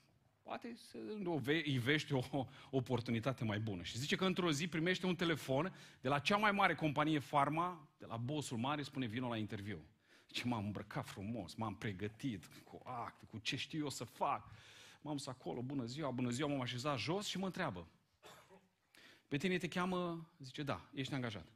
Poate 0.43 0.75
să 0.77 0.99
îi 1.47 1.79
vești 1.79 2.13
o 2.13 2.47
oportunitate 2.71 3.45
mai 3.45 3.61
bună. 3.61 3.83
Și 3.83 3.99
zice 3.99 4.17
că 4.17 4.25
într-o 4.25 4.53
zi 4.53 4.67
primește 4.67 5.07
un 5.07 5.15
telefon 5.15 5.75
de 6.01 6.09
la 6.09 6.19
cea 6.19 6.37
mai 6.37 6.53
mare 6.53 6.75
companie 6.75 7.19
farma, 7.19 7.89
de 7.99 8.07
la 8.07 8.17
bossul 8.17 8.59
mare, 8.59 8.83
spune, 8.83 9.07
vină 9.07 9.27
la 9.27 9.37
interviu. 9.37 9.85
Zice, 10.27 10.47
m-am 10.47 10.65
îmbrăcat 10.65 11.07
frumos, 11.07 11.55
m-am 11.55 11.77
pregătit 11.77 12.45
cu 12.65 12.81
acte, 12.85 13.27
cu 13.27 13.39
ce 13.39 13.57
știu 13.57 13.79
eu 13.79 13.89
să 13.89 14.05
fac. 14.05 14.51
M-am 15.01 15.17
dus 15.17 15.27
acolo, 15.27 15.63
bună 15.63 15.85
ziua, 15.85 16.11
bună 16.11 16.31
ziua, 16.31 16.49
m-am 16.49 16.61
așezat 16.61 16.99
jos 16.99 17.27
și 17.27 17.39
mă 17.39 17.47
întreabă. 17.47 17.87
Pe 19.29 19.37
tine 19.37 19.59
te 19.59 19.69
cheamă, 19.69 20.31
zice, 20.39 20.63
da, 20.63 20.89
ești 20.95 21.15
angajat. 21.15 21.47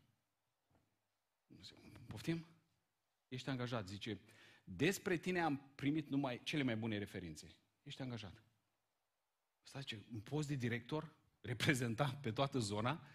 Poftim? 2.06 2.46
Ești 3.28 3.48
angajat, 3.48 3.88
zice, 3.88 4.20
despre 4.64 5.16
tine 5.16 5.40
am 5.40 5.70
primit 5.74 6.08
numai 6.08 6.40
cele 6.42 6.62
mai 6.62 6.76
bune 6.76 6.98
referințe. 6.98 7.46
Ești 7.82 8.02
angajat. 8.02 8.45
Asta 9.66 9.78
zice, 9.78 10.04
un 10.12 10.20
post 10.20 10.48
de 10.48 10.54
director, 10.54 11.14
reprezentant 11.40 12.20
pe 12.20 12.32
toată 12.32 12.58
zona, 12.58 13.06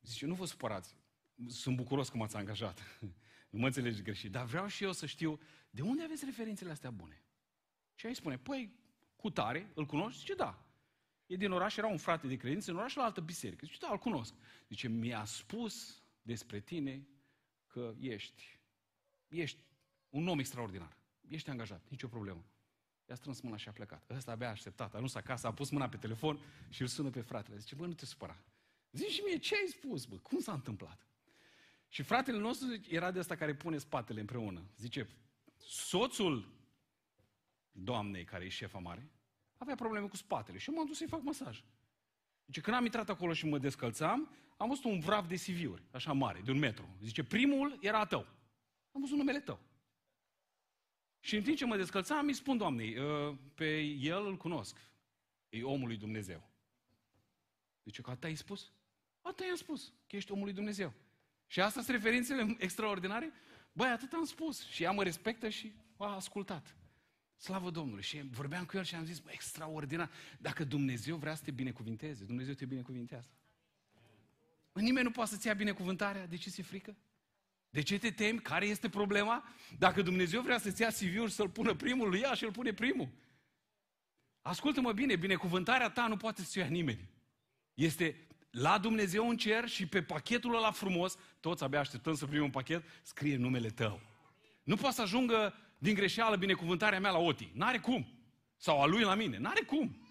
zice, 0.00 0.26
nu 0.26 0.34
vă 0.34 0.46
supărați, 0.46 0.96
sunt 1.46 1.76
bucuros 1.76 2.08
că 2.08 2.16
m-ați 2.16 2.36
angajat. 2.36 3.00
nu 3.50 3.58
mă 3.58 3.66
înțelegi 3.66 4.02
greșit, 4.02 4.30
dar 4.30 4.44
vreau 4.44 4.66
și 4.66 4.84
eu 4.84 4.92
să 4.92 5.06
știu 5.06 5.40
de 5.70 5.82
unde 5.82 6.02
aveți 6.02 6.24
referințele 6.24 6.70
astea 6.70 6.90
bune. 6.90 7.22
Și 7.94 8.06
ai 8.06 8.14
spune, 8.14 8.38
păi, 8.38 8.72
cu 9.16 9.30
tare, 9.30 9.70
îl 9.74 9.86
cunoști? 9.86 10.18
Zice, 10.18 10.34
da. 10.34 10.66
E 11.26 11.36
din 11.36 11.50
oraș, 11.50 11.76
era 11.76 11.86
un 11.86 11.96
frate 11.96 12.26
de 12.26 12.36
credință, 12.36 12.70
în 12.70 12.76
oraș 12.76 12.94
la 12.94 13.04
altă 13.04 13.20
biserică. 13.20 13.66
Zice, 13.66 13.78
da, 13.80 13.88
îl 13.90 13.98
cunosc. 13.98 14.34
Zice, 14.68 14.88
mi-a 14.88 15.24
spus 15.24 16.02
despre 16.22 16.60
tine 16.60 17.08
că 17.66 17.94
ești, 17.98 18.60
ești 19.28 19.64
un 20.08 20.28
om 20.28 20.38
extraordinar. 20.38 20.96
Ești 21.28 21.50
angajat, 21.50 21.88
nicio 21.88 22.08
problemă. 22.08 22.44
I-a 23.08 23.14
strâns 23.14 23.40
mâna 23.40 23.56
și 23.56 23.68
a 23.68 23.72
plecat. 23.72 24.10
Ăsta 24.10 24.30
abia 24.30 24.46
a 24.46 24.50
așteptat, 24.50 24.92
a 24.92 24.96
ajuns 24.96 25.14
acasă, 25.14 25.46
a 25.46 25.52
pus 25.52 25.70
mâna 25.70 25.88
pe 25.88 25.96
telefon 25.96 26.38
și 26.68 26.82
îl 26.82 26.88
sună 26.88 27.10
pe 27.10 27.20
fratele. 27.20 27.56
Zice, 27.58 27.74
bă, 27.74 27.86
nu 27.86 27.92
te 27.92 28.04
supăra. 28.04 28.36
Zici 28.92 29.10
și 29.10 29.22
mie, 29.26 29.38
ce 29.38 29.54
ai 29.54 29.66
spus, 29.66 30.04
bă? 30.04 30.16
Cum 30.16 30.40
s-a 30.40 30.52
întâmplat? 30.52 31.06
Și 31.88 32.02
fratele 32.02 32.38
nostru 32.38 32.66
era 32.88 33.10
de 33.10 33.18
ăsta 33.18 33.36
care 33.36 33.54
pune 33.54 33.78
spatele 33.78 34.20
împreună. 34.20 34.62
Zice, 34.76 35.08
soțul 35.56 36.52
doamnei 37.70 38.24
care 38.24 38.44
e 38.44 38.48
șefa 38.48 38.78
mare, 38.78 39.10
avea 39.56 39.74
probleme 39.74 40.08
cu 40.08 40.16
spatele 40.16 40.58
și 40.58 40.70
eu 40.70 40.76
m-am 40.76 40.86
dus 40.86 40.96
să-i 40.96 41.08
fac 41.08 41.22
masaj. 41.22 41.64
Zice, 42.46 42.60
când 42.60 42.76
am 42.76 42.84
intrat 42.84 43.08
acolo 43.08 43.32
și 43.32 43.46
mă 43.46 43.58
descălțam, 43.58 44.30
am 44.56 44.68
văzut 44.68 44.84
un 44.84 45.00
vraf 45.00 45.28
de 45.28 45.34
CV-uri, 45.34 45.82
așa 45.90 46.12
mare, 46.12 46.40
de 46.40 46.50
un 46.50 46.58
metru. 46.58 46.96
Zice, 47.02 47.24
primul 47.24 47.78
era 47.80 47.98
a 47.98 48.06
tău. 48.06 48.26
Am 48.92 49.00
văzut 49.00 49.16
numele 49.16 49.40
tău. 49.40 49.60
Și 51.20 51.36
în 51.36 51.42
timp 51.42 51.56
ce 51.56 51.64
mă 51.64 51.76
descălțam, 51.76 52.26
îi 52.26 52.32
spun 52.32 52.56
doamnei, 52.56 52.96
ă, 52.98 53.38
pe 53.54 53.80
el 53.80 54.26
îl 54.26 54.36
cunosc. 54.36 54.76
E 55.48 55.62
omul 55.62 55.86
lui 55.86 55.96
Dumnezeu. 55.96 56.50
Zice 57.84 58.02
că 58.02 58.10
atât 58.10 58.24
ai 58.24 58.34
spus? 58.34 58.72
Atât 59.20 59.46
i-am 59.46 59.56
spus, 59.56 59.92
că 60.06 60.16
ești 60.16 60.32
omul 60.32 60.44
lui 60.44 60.52
Dumnezeu. 60.52 60.92
Și 61.46 61.60
asta 61.60 61.82
sunt 61.82 61.96
referințele 61.96 62.56
extraordinare? 62.58 63.32
Băi, 63.72 63.88
atât 63.88 64.12
am 64.12 64.24
spus. 64.24 64.66
Și 64.66 64.82
ea 64.82 64.90
mă 64.90 65.02
respectă 65.02 65.48
și 65.48 65.72
a 65.96 66.14
ascultat. 66.14 66.76
Slavă 67.36 67.70
Domnului. 67.70 68.02
Și 68.02 68.22
vorbeam 68.30 68.64
cu 68.64 68.76
el 68.76 68.84
și 68.84 68.94
am 68.94 69.04
zis, 69.04 69.18
bă, 69.18 69.30
extraordinar. 69.32 70.10
Dacă 70.38 70.64
Dumnezeu 70.64 71.16
vrea 71.16 71.34
să 71.34 71.44
te 71.44 71.50
binecuvinteze, 71.50 72.24
Dumnezeu 72.24 72.54
te 72.54 72.64
binecuvintează. 72.64 73.28
Nimeni 74.72 75.04
nu 75.04 75.10
poate 75.10 75.30
să-ți 75.30 75.46
ia 75.46 75.54
binecuvântarea. 75.54 76.26
De 76.26 76.36
ce 76.36 76.50
ți-e 76.50 76.62
frică? 76.62 76.96
De 77.70 77.82
ce 77.82 77.98
te 77.98 78.10
temi? 78.10 78.38
Care 78.38 78.66
este 78.66 78.88
problema? 78.88 79.44
Dacă 79.78 80.02
Dumnezeu 80.02 80.40
vrea 80.40 80.58
să-ți 80.58 80.82
ia 80.82 80.88
CV-ul 80.88 81.28
să-l 81.28 81.48
pună 81.48 81.74
primul, 81.74 82.16
ia 82.16 82.34
și 82.34 82.44
îl 82.44 82.50
pune 82.50 82.72
primul. 82.72 83.08
Ascultă-mă 84.42 84.92
bine, 84.92 85.16
binecuvântarea 85.16 85.90
ta 85.90 86.06
nu 86.06 86.16
poate 86.16 86.40
să-ți 86.40 86.58
ia 86.58 86.66
nimeni. 86.66 87.08
Este 87.74 88.26
la 88.50 88.78
Dumnezeu 88.78 89.28
în 89.28 89.36
cer 89.36 89.68
și 89.68 89.86
pe 89.86 90.02
pachetul 90.02 90.56
ăla 90.56 90.70
frumos, 90.70 91.16
toți 91.40 91.62
abia 91.62 91.78
așteptăm 91.78 92.14
să 92.14 92.26
primim 92.26 92.44
un 92.44 92.50
pachet, 92.50 92.84
scrie 93.02 93.36
numele 93.36 93.68
tău. 93.68 94.00
Nu 94.62 94.76
poate 94.76 94.94
să 94.94 95.02
ajungă 95.02 95.54
din 95.78 95.94
greșeală 95.94 96.36
binecuvântarea 96.36 97.00
mea 97.00 97.10
la 97.10 97.18
Oti. 97.18 97.50
N-are 97.54 97.78
cum. 97.78 98.06
Sau 98.56 98.82
a 98.82 98.86
lui 98.86 99.02
la 99.02 99.14
mine. 99.14 99.38
N-are 99.38 99.60
cum. 99.60 100.02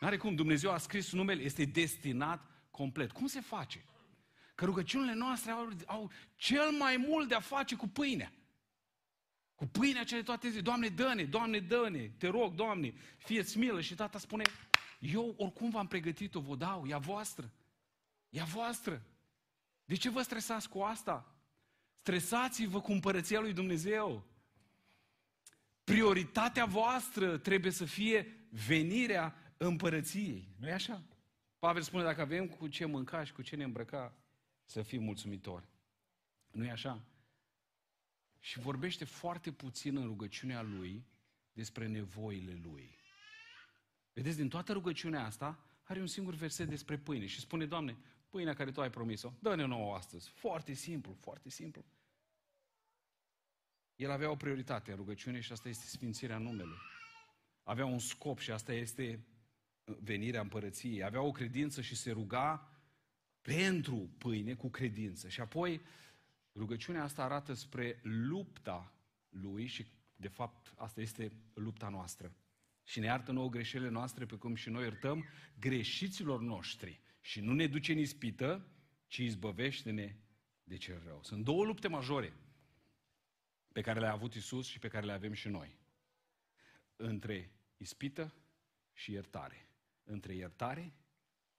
N-are 0.00 0.16
cum. 0.16 0.34
Dumnezeu 0.34 0.70
a 0.70 0.78
scris 0.78 1.12
numele, 1.12 1.42
este 1.42 1.64
destinat 1.64 2.50
complet. 2.70 3.12
Cum 3.12 3.26
se 3.26 3.40
face? 3.40 3.84
Că 4.62 4.68
rugăciunile 4.68 5.14
noastre 5.14 5.50
au, 5.50 5.68
au 5.86 6.10
cel 6.36 6.70
mai 6.70 6.96
mult 6.96 7.28
de 7.28 7.34
a 7.34 7.40
face 7.40 7.76
cu 7.76 7.88
pâinea. 7.88 8.32
Cu 9.54 9.66
pâinea 9.66 10.04
cele 10.04 10.22
toate 10.22 10.48
zi. 10.48 10.62
Doamne, 10.62 10.88
dă-ne, 10.88 11.24
Doamne, 11.24 11.58
dă-ne, 11.58 12.08
te 12.08 12.28
rog, 12.28 12.54
Doamne, 12.54 12.94
fie-ți 13.16 13.58
milă. 13.58 13.80
Și 13.80 13.94
tata 13.94 14.18
spune, 14.18 14.44
eu 14.98 15.34
oricum 15.38 15.70
v-am 15.70 15.86
pregătit-o, 15.86 16.40
vă 16.40 16.54
dau, 16.54 16.86
e 16.86 16.94
a 16.94 16.98
voastră. 16.98 17.52
E 18.28 18.40
a 18.40 18.44
voastră. 18.44 19.02
De 19.84 19.94
ce 19.94 20.10
vă 20.10 20.22
stresați 20.22 20.68
cu 20.68 20.80
asta? 20.80 21.34
Stresați-vă 22.00 22.80
cu 22.80 22.92
împărăția 22.92 23.40
lui 23.40 23.52
Dumnezeu. 23.52 24.24
Prioritatea 25.84 26.64
voastră 26.64 27.38
trebuie 27.38 27.72
să 27.72 27.84
fie 27.84 28.46
venirea 28.50 29.54
împărăției. 29.56 30.48
nu 30.58 30.68
e 30.68 30.72
așa? 30.72 31.02
Pavel 31.58 31.82
spune, 31.82 32.02
dacă 32.02 32.20
avem 32.20 32.48
cu 32.48 32.68
ce 32.68 32.84
mânca 32.84 33.24
și 33.24 33.32
cu 33.32 33.42
ce 33.42 33.56
ne 33.56 33.64
îmbrăca, 33.64 34.16
să 34.72 34.82
fim 34.82 35.02
mulțumitori. 35.02 35.68
nu 36.50 36.64
e 36.64 36.70
așa? 36.70 37.04
Și 38.40 38.58
vorbește 38.58 39.04
foarte 39.04 39.52
puțin 39.52 39.96
în 39.96 40.06
rugăciunea 40.06 40.62
lui 40.62 41.04
despre 41.52 41.86
nevoile 41.86 42.60
lui. 42.62 42.98
Vedeți, 44.12 44.36
din 44.36 44.48
toată 44.48 44.72
rugăciunea 44.72 45.24
asta, 45.24 45.64
are 45.82 46.00
un 46.00 46.06
singur 46.06 46.34
verset 46.34 46.68
despre 46.68 46.98
pâine 46.98 47.26
și 47.26 47.40
spune, 47.40 47.66
Doamne, 47.66 47.96
pâinea 48.28 48.54
care 48.54 48.70
Tu 48.70 48.80
ai 48.80 48.90
promis-o, 48.90 49.32
dă-ne 49.38 49.64
nouă 49.64 49.94
astăzi. 49.94 50.28
Foarte 50.28 50.72
simplu, 50.72 51.12
foarte 51.12 51.48
simplu. 51.48 51.84
El 53.96 54.10
avea 54.10 54.30
o 54.30 54.36
prioritate 54.36 54.90
în 54.90 54.96
rugăciune 54.96 55.40
și 55.40 55.52
asta 55.52 55.68
este 55.68 55.86
sfințirea 55.86 56.38
numelui. 56.38 56.78
Avea 57.62 57.84
un 57.84 57.98
scop 57.98 58.38
și 58.38 58.50
asta 58.50 58.72
este 58.72 59.26
venirea 59.84 60.40
împărăției. 60.40 61.02
Avea 61.04 61.20
o 61.20 61.30
credință 61.30 61.80
și 61.80 61.96
se 61.96 62.10
ruga 62.10 62.71
pentru 63.42 64.10
pâine 64.18 64.54
cu 64.54 64.70
credință. 64.70 65.28
Și 65.28 65.40
apoi 65.40 65.80
rugăciunea 66.54 67.02
asta 67.02 67.24
arată 67.24 67.52
spre 67.52 68.00
lupta 68.02 68.94
lui 69.28 69.66
și 69.66 69.86
de 70.16 70.28
fapt 70.28 70.72
asta 70.76 71.00
este 71.00 71.32
lupta 71.54 71.88
noastră. 71.88 72.36
și 72.84 73.00
ne 73.00 73.06
iartă 73.06 73.32
nouă 73.32 73.48
greșelile 73.48 73.90
noastre 73.90 74.26
pe 74.26 74.36
cum 74.36 74.54
și 74.54 74.70
noi 74.70 74.82
iertăm 74.82 75.24
greșiților 75.58 76.40
noștri. 76.40 77.00
Și 77.20 77.40
nu 77.40 77.52
ne 77.52 77.66
duce 77.66 77.92
în 77.92 77.98
ispită, 77.98 78.66
ci 79.06 79.16
izbăvește-ne 79.16 80.16
de 80.64 80.76
cel 80.76 81.02
rău. 81.04 81.22
Sunt 81.22 81.44
două 81.44 81.64
lupte 81.64 81.88
majore 81.88 82.32
pe 83.72 83.80
care 83.80 84.00
le-a 84.00 84.12
avut 84.12 84.34
Isus 84.34 84.66
și 84.66 84.78
pe 84.78 84.88
care 84.88 85.06
le 85.06 85.12
avem 85.12 85.32
și 85.32 85.48
noi. 85.48 85.78
Între 86.96 87.52
ispită 87.76 88.34
și 88.92 89.12
iertare. 89.12 89.68
Între 90.04 90.34
iertare 90.34 90.92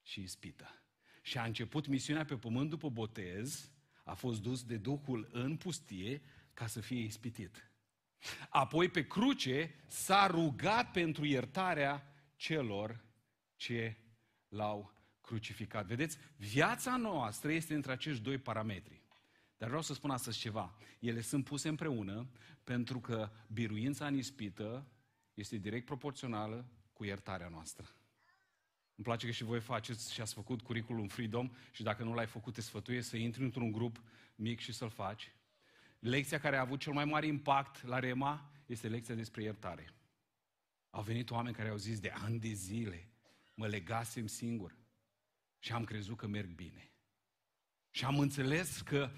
și 0.02 0.22
ispită. 0.22 0.83
Și 1.26 1.38
a 1.38 1.44
început 1.44 1.88
misiunea 1.88 2.26
pe 2.26 2.36
pământ 2.36 2.70
după 2.70 2.90
botez, 2.90 3.72
a 4.04 4.14
fost 4.14 4.42
dus 4.42 4.64
de 4.64 4.78
Duhul 4.78 5.30
în 5.32 5.58
pustie 5.58 6.22
ca 6.54 6.68
să 6.68 6.80
fie 6.80 7.00
ispitit. 7.00 7.72
Apoi 8.50 8.90
pe 8.90 9.08
cruce 9.08 9.76
s-a 9.88 10.28
rugat 10.28 10.92
pentru 10.92 11.26
iertarea 11.26 12.14
celor 12.36 13.06
ce 13.56 13.98
l-au 14.48 14.94
crucificat. 15.22 15.86
Vedeți, 15.86 16.18
viața 16.38 16.98
noastră 16.98 17.52
este 17.52 17.74
între 17.74 17.92
acești 17.92 18.24
doi 18.24 18.38
parametri. 18.38 19.02
Dar 19.58 19.68
vreau 19.68 19.84
să 19.84 19.94
spun 19.94 20.10
astăzi 20.10 20.40
ceva. 20.40 20.76
Ele 21.00 21.22
sunt 21.22 21.44
puse 21.44 21.68
împreună 21.70 22.30
pentru 22.64 23.00
că 23.00 23.32
biruința 23.48 24.08
în 24.08 24.18
ispită 24.18 24.88
este 25.34 25.58
direct 25.58 25.86
proporțională 25.86 26.66
cu 26.94 27.04
iertarea 27.04 27.48
noastră. 27.48 27.96
Îmi 29.04 29.12
place 29.12 29.32
că 29.32 29.38
și 29.38 29.44
voi 29.44 29.60
faceți 29.60 30.14
și 30.14 30.22
ați 30.22 30.34
făcut 30.34 30.62
curriculum 30.62 31.08
Freedom 31.08 31.52
și 31.72 31.84
dacă 31.84 32.04
nu 32.04 32.14
l-ai 32.14 32.26
făcut, 32.26 32.54
te 32.54 32.62
sfătuie 32.62 33.02
să 33.02 33.18
intri 33.18 33.44
într-un 33.44 33.72
grup 33.72 34.02
mic 34.36 34.60
și 34.60 34.74
să-l 34.74 34.90
faci. 34.90 35.32
Lecția 36.00 36.40
care 36.40 36.58
a 36.58 36.62
avut 36.62 36.80
cel 36.80 36.94
mai 36.94 37.06
mare 37.06 37.26
impact 37.26 37.86
la 37.86 38.00
Rema 38.00 38.52
este 38.66 38.88
lecția 38.88 39.16
despre 39.16 39.44
iertare. 39.44 39.94
Au 40.90 41.02
venit 41.02 41.32
oameni 41.32 41.56
care 41.56 41.70
au 41.70 41.76
zis 41.76 42.00
de 42.00 42.10
ani 42.10 42.40
de 42.40 42.48
zile, 42.48 43.10
mă 43.54 43.68
legasem 43.68 44.28
singur 44.28 44.78
și 45.60 45.72
am 45.72 45.84
crezut 45.84 46.18
că 46.18 46.28
merg 46.28 46.50
bine. 46.50 46.92
Și 47.92 48.06
am 48.06 48.20
înțeles 48.20 48.82
că 48.82 49.12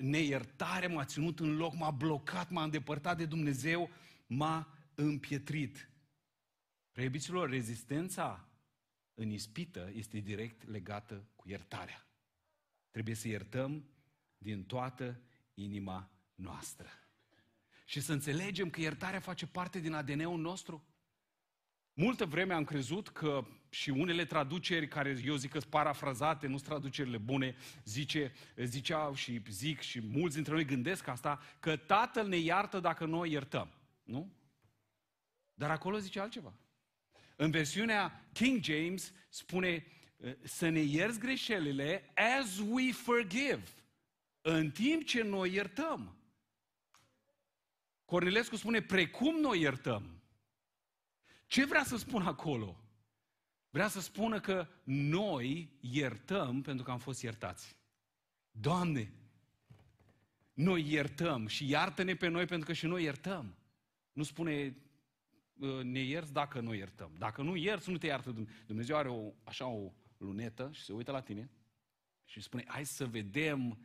neiertarea 0.00 0.88
m-a 0.88 1.04
ținut 1.04 1.40
în 1.40 1.56
loc, 1.56 1.74
m-a 1.74 1.90
blocat, 1.90 2.50
m-a 2.50 2.62
îndepărtat 2.62 3.16
de 3.16 3.26
Dumnezeu, 3.26 3.90
m-a 4.26 4.74
împietrit. 4.94 5.90
Preiubiților, 6.92 7.48
rezistența 7.50 8.46
în 9.18 9.30
ispită 9.30 9.90
este 9.94 10.18
direct 10.18 10.68
legată 10.68 11.28
cu 11.36 11.48
iertarea. 11.48 12.06
Trebuie 12.90 13.14
să 13.14 13.28
iertăm 13.28 13.88
din 14.38 14.64
toată 14.64 15.20
inima 15.54 16.10
noastră. 16.34 16.88
Și 17.84 18.00
să 18.00 18.12
înțelegem 18.12 18.70
că 18.70 18.80
iertarea 18.80 19.20
face 19.20 19.46
parte 19.46 19.78
din 19.78 19.92
ADN-ul 19.92 20.40
nostru. 20.40 20.86
Multă 21.92 22.24
vreme 22.24 22.54
am 22.54 22.64
crezut 22.64 23.08
că 23.08 23.46
și 23.68 23.90
unele 23.90 24.24
traduceri 24.24 24.88
care 24.88 25.20
eu 25.24 25.36
zic 25.36 25.50
că 25.50 25.58
sunt 25.58 25.70
parafrazate, 25.70 26.46
nu 26.46 26.56
sunt 26.56 26.68
traducerile 26.68 27.18
bune, 27.18 27.56
zice, 27.84 28.32
ziceau 28.56 29.14
și 29.14 29.42
zic 29.48 29.80
și 29.80 30.00
mulți 30.00 30.34
dintre 30.34 30.52
noi 30.52 30.64
gândesc 30.64 31.06
asta, 31.06 31.40
că 31.60 31.76
Tatăl 31.76 32.28
ne 32.28 32.36
iartă 32.36 32.80
dacă 32.80 33.04
noi 33.04 33.30
iertăm. 33.30 33.70
Nu? 34.02 34.32
Dar 35.54 35.70
acolo 35.70 35.98
zice 35.98 36.20
altceva. 36.20 36.54
În 37.36 37.50
versiunea 37.50 38.28
King 38.32 38.62
James 38.62 39.12
spune 39.28 39.86
să 40.42 40.68
ne 40.68 40.80
ierți 40.80 41.18
greșelile 41.18 42.12
as 42.14 42.58
we 42.58 42.92
forgive. 42.92 43.62
În 44.40 44.70
timp 44.70 45.04
ce 45.04 45.22
noi 45.22 45.52
iertăm. 45.52 46.16
Cornilescu 48.04 48.56
spune 48.56 48.82
precum 48.82 49.40
noi 49.40 49.60
iertăm. 49.60 50.22
Ce 51.46 51.64
vrea 51.64 51.84
să 51.84 51.96
spun 51.96 52.22
acolo? 52.22 52.80
Vrea 53.70 53.88
să 53.88 54.00
spună 54.00 54.40
că 54.40 54.68
noi 54.84 55.76
iertăm 55.80 56.62
pentru 56.62 56.84
că 56.84 56.90
am 56.90 56.98
fost 56.98 57.22
iertați. 57.22 57.76
Doamne, 58.50 59.12
noi 60.52 60.92
iertăm 60.92 61.46
și 61.46 61.68
iartă-ne 61.68 62.14
pe 62.14 62.28
noi 62.28 62.46
pentru 62.46 62.66
că 62.66 62.72
și 62.72 62.86
noi 62.86 63.02
iertăm. 63.02 63.56
Nu 64.12 64.22
spune 64.22 64.66
ă, 64.66 64.72
ne 65.82 65.98
ierți 65.98 66.32
dacă 66.32 66.60
nu 66.60 66.74
iertăm. 66.74 67.14
Dacă 67.18 67.42
nu 67.42 67.56
ierți, 67.56 67.90
nu 67.90 67.98
te 67.98 68.06
iartă 68.06 68.30
Dumnezeu. 68.30 68.62
Dumnezeu 68.66 68.96
are 68.96 69.08
o, 69.08 69.32
așa 69.44 69.66
o 69.66 69.92
lunetă 70.16 70.70
și 70.72 70.82
se 70.82 70.92
uită 70.92 71.10
la 71.10 71.20
tine 71.20 71.50
și 72.24 72.40
spune, 72.40 72.64
hai 72.66 72.86
să 72.86 73.06
vedem 73.06 73.78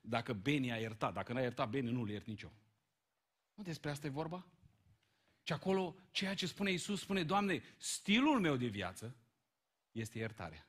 dacă 0.00 0.32
Beni 0.32 0.72
a 0.72 0.76
iertat. 0.76 1.12
Dacă 1.12 1.32
n-a 1.32 1.40
iertat 1.40 1.70
Beni, 1.70 1.90
nu-l 1.90 2.10
iert 2.10 2.26
nicio. 2.26 2.52
Nu 3.54 3.62
despre 3.62 3.90
asta 3.90 4.06
e 4.06 4.10
vorba? 4.10 4.46
Și 5.42 5.52
acolo, 5.52 5.96
ceea 6.10 6.34
ce 6.34 6.46
spune 6.46 6.70
Isus, 6.70 7.00
spune, 7.00 7.22
Doamne, 7.22 7.62
stilul 7.76 8.40
meu 8.40 8.56
de 8.56 8.66
viață 8.66 9.16
este 9.92 10.18
iertarea. 10.18 10.68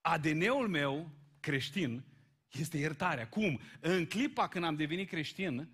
ADN-ul 0.00 0.68
meu 0.68 1.10
creștin 1.40 2.04
este 2.50 2.78
iertarea. 2.78 3.28
Cum? 3.28 3.60
În 3.80 4.06
clipa 4.06 4.48
când 4.48 4.64
am 4.64 4.76
devenit 4.76 5.08
creștin, 5.08 5.68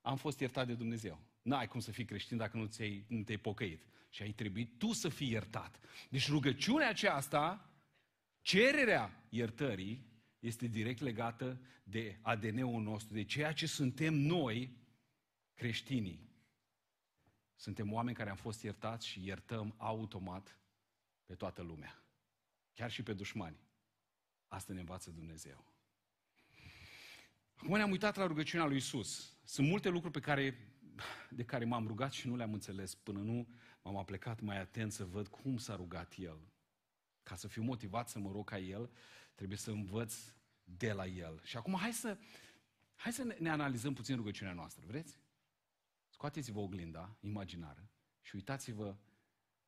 am 0.00 0.16
fost 0.16 0.40
iertat 0.40 0.66
de 0.66 0.74
Dumnezeu. 0.74 1.25
N-ai 1.46 1.68
cum 1.68 1.80
să 1.80 1.90
fii 1.90 2.04
creștin 2.04 2.36
dacă 2.36 2.56
nu, 2.56 2.66
ți-ai, 2.66 3.04
nu 3.08 3.22
te-ai 3.22 3.38
pocăit. 3.38 3.86
Și 4.10 4.22
ai 4.22 4.32
trebuit 4.32 4.78
tu 4.78 4.92
să 4.92 5.08
fii 5.08 5.30
iertat. 5.30 5.80
Deci 6.10 6.28
rugăciunea 6.28 6.88
aceasta, 6.88 7.70
cererea 8.40 9.26
iertării, 9.28 10.06
este 10.38 10.66
direct 10.66 11.00
legată 11.00 11.60
de 11.84 12.18
ADN-ul 12.22 12.82
nostru, 12.82 13.14
de 13.14 13.24
ceea 13.24 13.52
ce 13.52 13.66
suntem 13.66 14.14
noi, 14.14 14.76
creștinii. 15.54 16.30
Suntem 17.56 17.92
oameni 17.92 18.16
care 18.16 18.30
am 18.30 18.36
fost 18.36 18.62
iertați 18.62 19.06
și 19.06 19.24
iertăm 19.24 19.74
automat 19.76 20.58
pe 21.26 21.34
toată 21.34 21.62
lumea. 21.62 22.02
Chiar 22.74 22.90
și 22.90 23.02
pe 23.02 23.12
dușmani. 23.12 23.56
Asta 24.48 24.72
ne 24.72 24.80
învață 24.80 25.10
Dumnezeu. 25.10 25.64
Acum 27.54 27.76
ne-am 27.76 27.90
uitat 27.90 28.16
la 28.16 28.26
rugăciunea 28.26 28.66
lui 28.66 28.76
Isus. 28.76 29.36
Sunt 29.44 29.68
multe 29.68 29.88
lucruri 29.88 30.12
pe 30.12 30.20
care, 30.20 30.75
de 31.30 31.44
care 31.44 31.64
m-am 31.64 31.86
rugat 31.86 32.12
și 32.12 32.28
nu 32.28 32.36
le-am 32.36 32.52
înțeles 32.52 32.94
până 32.94 33.18
nu 33.18 33.48
m-am 33.82 33.96
aplecat 33.96 34.40
mai 34.40 34.60
atent 34.60 34.92
să 34.92 35.04
văd 35.04 35.28
cum 35.28 35.56
s-a 35.56 35.76
rugat 35.76 36.14
El. 36.16 36.38
Ca 37.22 37.34
să 37.34 37.48
fiu 37.48 37.62
motivat 37.62 38.08
să 38.08 38.18
mă 38.18 38.30
rog 38.32 38.48
ca 38.48 38.58
El, 38.58 38.90
trebuie 39.34 39.58
să 39.58 39.70
învăț 39.70 40.14
de 40.64 40.92
la 40.92 41.06
El. 41.06 41.40
Și 41.44 41.56
acum 41.56 41.74
hai 41.74 41.92
să, 41.92 42.18
hai 42.94 43.12
să 43.12 43.24
ne, 43.24 43.36
ne 43.38 43.50
analizăm 43.50 43.94
puțin 43.94 44.16
rugăciunea 44.16 44.52
noastră, 44.52 44.84
vreți? 44.86 45.20
Scoateți-vă 46.08 46.58
oglinda 46.58 47.16
imaginară 47.20 47.90
și 48.22 48.34
uitați-vă 48.34 48.96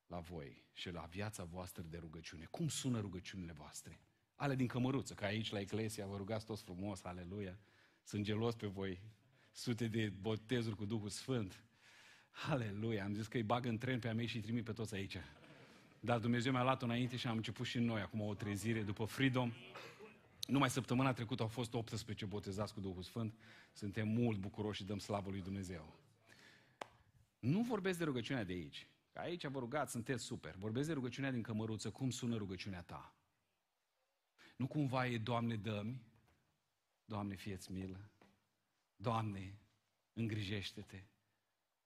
la 0.06 0.18
voi 0.20 0.64
și 0.72 0.90
la 0.90 1.00
viața 1.00 1.44
voastră 1.44 1.82
de 1.82 1.98
rugăciune. 1.98 2.44
Cum 2.44 2.68
sună 2.68 3.00
rugăciunile 3.00 3.52
voastre? 3.52 4.00
Ale 4.34 4.54
din 4.54 4.66
cămăruță, 4.66 5.14
că 5.14 5.24
aici 5.24 5.50
la 5.50 5.60
Eclesia 5.60 6.06
vă 6.06 6.16
rugați 6.16 6.44
toți 6.44 6.62
frumos, 6.62 7.04
aleluia. 7.04 7.58
Sunt 8.02 8.24
gelos 8.24 8.54
pe 8.54 8.66
voi, 8.66 9.02
sute 9.58 9.88
de 9.88 10.12
botezuri 10.20 10.76
cu 10.76 10.84
Duhul 10.84 11.08
Sfânt. 11.08 11.62
Aleluia, 12.48 13.04
am 13.04 13.14
zis 13.14 13.26
că 13.26 13.36
îi 13.36 13.42
bag 13.42 13.66
în 13.66 13.78
tren 13.78 13.98
pe 13.98 14.08
a 14.08 14.14
mei 14.14 14.26
și 14.26 14.36
îi 14.36 14.42
trimit 14.42 14.64
pe 14.64 14.72
toți 14.72 14.94
aici. 14.94 15.16
Dar 16.00 16.18
Dumnezeu 16.18 16.52
mi-a 16.52 16.62
luat 16.62 16.82
înainte 16.82 17.16
și 17.16 17.26
am 17.26 17.36
început 17.36 17.66
și 17.66 17.78
noi 17.78 18.00
acum 18.00 18.20
o 18.20 18.34
trezire 18.34 18.82
după 18.82 19.04
Freedom. 19.04 19.52
Numai 20.46 20.70
săptămâna 20.70 21.12
trecută 21.12 21.42
au 21.42 21.48
fost 21.48 21.74
18 21.74 22.24
botezați 22.24 22.74
cu 22.74 22.80
Duhul 22.80 23.02
Sfânt. 23.02 23.34
Suntem 23.72 24.08
mult 24.08 24.38
bucuroși 24.38 24.80
și 24.80 24.86
dăm 24.86 24.98
slavă 24.98 25.30
lui 25.30 25.42
Dumnezeu. 25.42 25.94
Nu 27.38 27.62
vorbesc 27.62 27.98
de 27.98 28.04
rugăciunea 28.04 28.44
de 28.44 28.52
aici. 28.52 28.88
Aici 29.12 29.46
vă 29.46 29.58
rugați, 29.58 29.92
sunteți 29.92 30.24
super. 30.24 30.54
Vorbesc 30.58 30.86
de 30.86 30.92
rugăciunea 30.92 31.30
din 31.30 31.42
cămăruță. 31.42 31.90
Cum 31.90 32.10
sună 32.10 32.36
rugăciunea 32.36 32.82
ta? 32.82 33.14
Nu 34.56 34.66
cumva 34.66 35.06
e, 35.06 35.18
Doamne, 35.18 35.56
dă-mi? 35.56 36.02
Doamne, 37.04 37.34
fieți 37.34 37.72
milă. 37.72 38.10
Doamne, 39.00 39.58
îngrijește-te. 40.12 41.02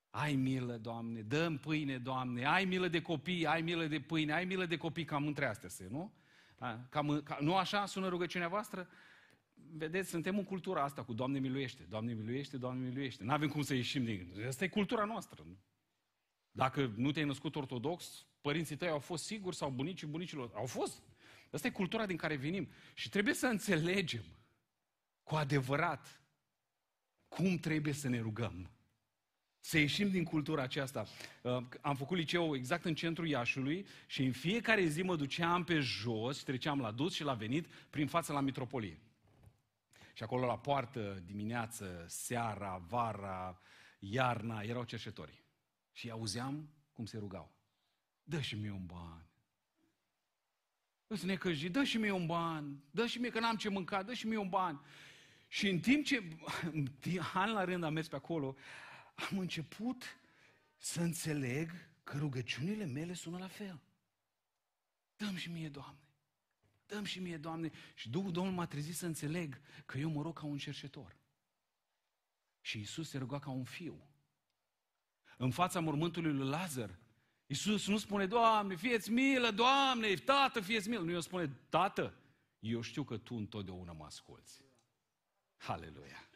Ai 0.09 0.35
milă, 0.35 0.77
Doamne, 0.77 1.21
dă 1.21 1.57
pâine, 1.61 1.97
Doamne, 1.97 2.45
ai 2.45 2.65
milă 2.65 2.87
de 2.87 3.01
copii, 3.01 3.45
ai 3.45 3.61
milă 3.61 3.87
de 3.87 3.99
pâine, 3.99 4.33
ai 4.33 4.45
milă 4.45 4.65
de 4.65 4.77
copii, 4.77 5.05
cam 5.05 5.27
între 5.27 5.45
astea 5.45 5.69
se, 5.69 5.87
nu? 5.89 6.13
Cam, 6.89 7.21
ca, 7.23 7.37
nu 7.41 7.55
așa 7.55 7.85
sună 7.85 8.07
rugăciunea 8.07 8.47
voastră? 8.47 8.87
Vedeți, 9.53 10.09
suntem 10.09 10.37
în 10.37 10.43
cultura 10.43 10.83
asta 10.83 11.03
cu 11.03 11.13
Doamne 11.13 11.39
miluiește, 11.39 11.83
Doamne 11.83 12.13
miluiește, 12.13 12.57
Doamne 12.57 12.87
miluiește. 12.87 13.23
Nu 13.23 13.31
avem 13.31 13.49
cum 13.49 13.61
să 13.61 13.73
ieșim 13.73 14.03
din... 14.03 14.33
Asta 14.47 14.63
e 14.63 14.67
cultura 14.67 15.03
noastră. 15.03 15.43
Nu? 15.45 15.57
Dacă 16.51 16.93
nu 16.95 17.11
te-ai 17.11 17.25
născut 17.25 17.55
ortodox, 17.55 18.25
părinții 18.41 18.75
tăi 18.75 18.87
au 18.87 18.99
fost 18.99 19.23
siguri 19.23 19.55
sau 19.55 19.69
bunicii 19.69 20.07
bunicilor. 20.07 20.51
Au 20.53 20.65
fost. 20.65 21.01
Asta 21.51 21.67
e 21.67 21.71
cultura 21.71 22.05
din 22.05 22.17
care 22.17 22.35
venim. 22.35 22.69
Și 22.93 23.09
trebuie 23.09 23.33
să 23.33 23.47
înțelegem 23.47 24.23
cu 25.23 25.35
adevărat 25.35 26.22
cum 27.33 27.57
trebuie 27.57 27.93
să 27.93 28.09
ne 28.09 28.19
rugăm. 28.19 28.71
Să 29.59 29.77
ieșim 29.77 30.09
din 30.09 30.23
cultura 30.23 30.61
aceasta. 30.61 31.05
Uh, 31.41 31.63
am 31.81 31.95
făcut 31.95 32.17
liceu 32.17 32.55
exact 32.55 32.85
în 32.85 32.95
centrul 32.95 33.27
Iașului 33.27 33.85
și 34.07 34.23
în 34.23 34.31
fiecare 34.31 34.85
zi 34.85 35.01
mă 35.01 35.15
duceam 35.15 35.63
pe 35.63 35.79
jos 35.79 36.37
și 36.37 36.43
treceam 36.43 36.79
la 36.79 36.91
dus 36.91 37.13
și 37.13 37.23
la 37.23 37.33
venit 37.33 37.67
prin 37.89 38.07
față 38.07 38.33
la 38.33 38.39
mitropolie. 38.39 38.99
Și 40.13 40.23
acolo 40.23 40.45
la 40.45 40.57
poartă, 40.57 41.23
dimineață, 41.25 42.05
seara, 42.07 42.85
vara, 42.87 43.61
iarna, 43.99 44.61
erau 44.61 44.83
cerșetori. 44.83 45.43
Și 45.91 46.09
auzeam 46.09 46.69
cum 46.93 47.05
se 47.05 47.17
rugau. 47.17 47.55
Dă 48.23 48.39
și 48.39 48.55
mie 48.55 48.71
un 48.71 48.85
ban. 48.85 49.27
Îți 51.07 51.25
necăji, 51.25 51.69
dă 51.69 51.83
și 51.83 51.97
mie 51.97 52.11
un 52.11 52.25
ban, 52.25 52.83
dă 52.91 53.05
și 53.05 53.19
mie 53.19 53.29
că 53.29 53.39
n-am 53.39 53.55
ce 53.55 53.69
mânca, 53.69 54.03
dă 54.03 54.13
și 54.13 54.27
mie 54.27 54.37
un 54.37 54.49
ban. 54.49 54.85
Și 55.53 55.69
în 55.69 55.79
timp 55.79 56.05
ce 56.05 56.23
an 57.33 57.51
la 57.51 57.63
rând 57.63 57.83
am 57.83 57.93
mers 57.93 58.07
pe 58.07 58.15
acolo, 58.15 58.55
am 59.15 59.37
început 59.37 60.03
să 60.77 61.01
înțeleg 61.01 61.71
că 62.03 62.17
rugăciunile 62.17 62.85
mele 62.85 63.13
sună 63.13 63.37
la 63.37 63.47
fel. 63.47 63.81
Dăm 65.15 65.35
și 65.35 65.49
mie, 65.49 65.69
Doamne. 65.69 65.99
Dăm 66.85 67.03
și 67.03 67.19
mie, 67.19 67.37
Doamne. 67.37 67.71
Și 67.93 68.09
Duhul 68.09 68.31
Domnului 68.31 68.57
m-a 68.57 68.65
trezit 68.65 68.95
să 68.95 69.05
înțeleg 69.05 69.61
că 69.85 69.97
eu 69.97 70.09
mă 70.09 70.21
rog 70.21 70.39
ca 70.39 70.45
un 70.45 70.57
cercetor. 70.57 71.17
Și 72.61 72.79
Isus 72.79 73.09
se 73.09 73.17
ruga 73.17 73.39
ca 73.39 73.49
un 73.49 73.63
fiu. 73.63 74.07
În 75.37 75.51
fața 75.51 75.79
mormântului 75.79 76.33
lui 76.33 76.47
Lazar, 76.47 76.99
Isus 77.45 77.87
nu 77.87 77.97
spune, 77.97 78.25
Doamne, 78.27 78.75
fieți 78.75 79.11
milă, 79.11 79.51
Doamne, 79.51 80.13
Tată, 80.13 80.61
fieți 80.61 80.89
milă. 80.89 81.01
Nu, 81.01 81.11
El 81.11 81.21
spune, 81.21 81.47
Tată, 81.69 82.13
eu 82.59 82.81
știu 82.81 83.03
că 83.03 83.17
Tu 83.17 83.35
întotdeauna 83.35 83.91
mă 83.91 84.05
asculți. 84.05 84.63
Haleluia! 85.63 86.29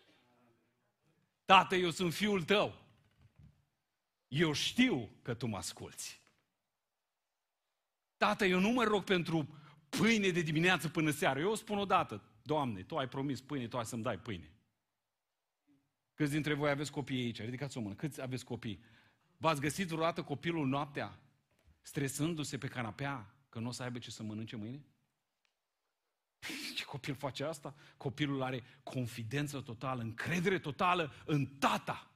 Tată, 1.45 1.75
eu 1.75 1.89
sunt 1.89 2.13
fiul 2.13 2.43
Tău. 2.43 2.85
Eu 4.27 4.53
știu 4.53 5.09
că 5.21 5.33
Tu 5.33 5.47
mă 5.47 5.57
asculți. 5.57 6.21
Tată, 8.17 8.45
eu 8.45 8.59
nu 8.59 8.69
mă 8.69 8.83
rog 8.83 9.03
pentru 9.03 9.47
pâine 9.89 10.29
de 10.29 10.41
dimineață 10.41 10.89
până 10.89 11.11
seară. 11.11 11.39
Eu 11.39 11.55
spun 11.55 11.77
odată, 11.77 12.23
Doamne, 12.41 12.83
Tu 12.83 12.97
ai 12.97 13.07
promis 13.07 13.41
pâine, 13.41 13.67
Tu 13.67 13.77
ai 13.77 13.85
să-mi 13.85 14.03
dai 14.03 14.19
pâine. 14.19 14.51
Câți 16.13 16.31
dintre 16.31 16.53
voi 16.53 16.69
aveți 16.69 16.91
copii 16.91 17.23
aici? 17.23 17.41
Ridicați 17.41 17.77
o 17.77 17.81
mână. 17.81 17.95
Câți 17.95 18.21
aveți 18.21 18.45
copii? 18.45 18.83
V-ați 19.37 19.61
găsit 19.61 19.87
vreodată 19.87 20.23
copilul 20.23 20.67
noaptea 20.67 21.19
stresându-se 21.81 22.57
pe 22.57 22.67
canapea 22.67 23.35
că 23.49 23.59
nu 23.59 23.67
o 23.67 23.71
să 23.71 23.83
aibă 23.83 23.99
ce 23.99 24.11
să 24.11 24.23
mănânce 24.23 24.55
mâine? 24.55 24.85
Ce 26.87 26.93
copil 26.93 27.15
face 27.15 27.43
asta? 27.43 27.75
Copilul 27.97 28.41
are 28.41 28.63
confidență 28.83 29.61
totală, 29.61 30.01
încredere 30.01 30.59
totală 30.59 31.11
în 31.25 31.45
tata. 31.45 32.11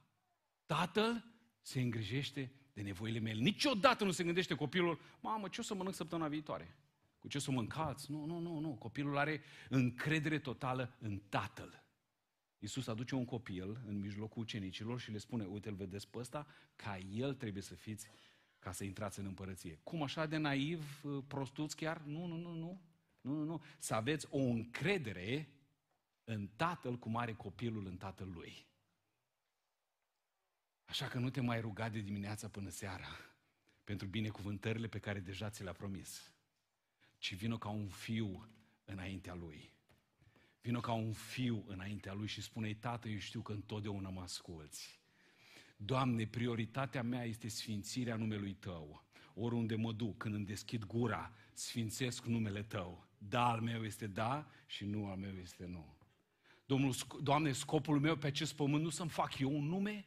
Tatăl 0.66 1.24
se 1.62 1.82
îngrijește 1.82 2.52
de 2.74 2.82
nevoile 2.82 3.20
mele. 3.20 3.42
Niciodată 3.42 4.04
nu 4.04 4.12
se 4.12 4.24
gândește 4.24 4.56
copilul, 4.56 5.00
mamă, 5.20 5.48
ce 5.48 5.60
o 5.60 5.64
să 5.64 5.74
mănânc 5.74 5.96
săptămâna 5.96 6.28
viitoare? 6.28 6.76
Cu 7.20 7.28
ce 7.28 7.38
o 7.38 7.40
să 7.40 7.52
mâncați? 7.52 8.12
Nu, 8.12 8.26
nu, 8.26 8.40
nu, 8.40 8.60
nu. 8.60 8.70
Copilul 8.70 9.18
are 9.18 9.42
încredere 9.70 10.40
totală 10.40 10.96
în 11.00 11.22
tatăl. 11.30 11.84
Iisus 12.60 12.88
aduce 12.88 13.16
un 13.16 13.26
copil 13.26 13.82
în 13.88 14.00
mijlocul 14.00 14.42
ucenicilor 14.42 15.00
și 15.00 15.12
le 15.12 15.18
spune, 15.18 15.46
uite, 15.46 15.70
îl 15.70 15.76
vedeți 15.76 16.08
pe 16.08 16.18
ăsta, 16.18 16.48
ca 16.76 16.98
el 16.98 17.34
trebuie 17.34 17.64
să 17.64 17.76
fiți 17.76 18.08
ca 18.60 18.72
să 18.72 18.84
intrați 18.84 19.20
în 19.20 19.26
împărăție. 19.26 19.80
Cum 19.84 20.04
așa 20.04 20.26
de 20.26 20.38
naiv, 20.38 21.04
prostuți 21.28 21.76
chiar? 21.76 22.02
Nu, 22.02 22.26
nu, 22.26 22.38
nu, 22.38 22.54
nu. 22.54 22.82
Nu, 23.22 23.34
nu, 23.34 23.44
nu. 23.44 23.64
Să 23.78 23.94
aveți 23.94 24.28
o 24.30 24.40
încredere 24.40 25.50
în 26.24 26.48
tatăl 26.56 26.98
cum 26.98 27.18
are 27.18 27.34
copilul 27.34 27.86
în 27.86 27.98
tatăl 27.98 28.30
lui. 28.30 28.66
Așa 30.86 31.08
că 31.08 31.20
nu 31.20 31.30
te 31.30 31.42
mai 31.42 31.62
ruga 31.62 31.90
de 31.90 32.00
dimineața 32.00 32.48
până 32.48 32.70
seara 32.70 33.08
pentru 33.84 34.08
binecuvântările 34.08 34.88
pe 34.88 35.00
care 35.00 35.20
deja 35.20 35.50
ți 35.50 35.64
le-a 35.64 35.74
promis, 35.74 36.34
ci 37.18 37.36
vină 37.36 37.58
ca 37.58 37.70
un 37.70 37.88
fiu 37.88 38.50
înaintea 38.86 39.34
lui. 39.34 39.74
Vină 40.62 40.80
ca 40.80 40.92
un 40.92 41.14
fiu 41.14 41.64
înaintea 41.68 42.14
lui 42.14 42.28
și 42.28 42.42
spune 42.42 42.74
Tată, 42.74 43.08
eu 43.08 43.18
știu 43.18 43.42
că 43.42 43.52
întotdeauna 43.52 44.10
mă 44.10 44.22
asculți. 44.22 45.00
Doamne, 45.78 46.28
prioritatea 46.28 47.04
mea 47.04 47.24
este 47.24 47.48
sfințirea 47.48 48.16
numelui 48.16 48.54
Tău. 48.54 49.06
Oriunde 49.34 49.76
mă 49.76 49.94
duc, 49.94 50.18
când 50.18 50.36
îmi 50.36 50.46
deschid 50.46 50.84
gura, 50.84 51.34
sfințesc 51.54 52.26
numele 52.26 52.64
Tău. 52.64 53.08
Da 53.28 53.50
al 53.50 53.60
meu 53.62 53.84
este 53.84 54.08
da 54.08 54.48
și 54.66 54.86
nu 54.86 55.06
al 55.06 55.18
meu 55.18 55.34
este 55.42 55.66
nu. 55.66 55.96
Domnul, 56.66 56.94
Doamne, 57.22 57.52
scopul 57.52 58.00
meu 58.00 58.16
pe 58.16 58.28
acest 58.28 58.54
pământ 58.54 58.84
nu 58.84 58.90
să-mi 58.90 59.10
fac 59.10 59.40
eu 59.40 59.56
un 59.56 59.68
nume, 59.68 60.06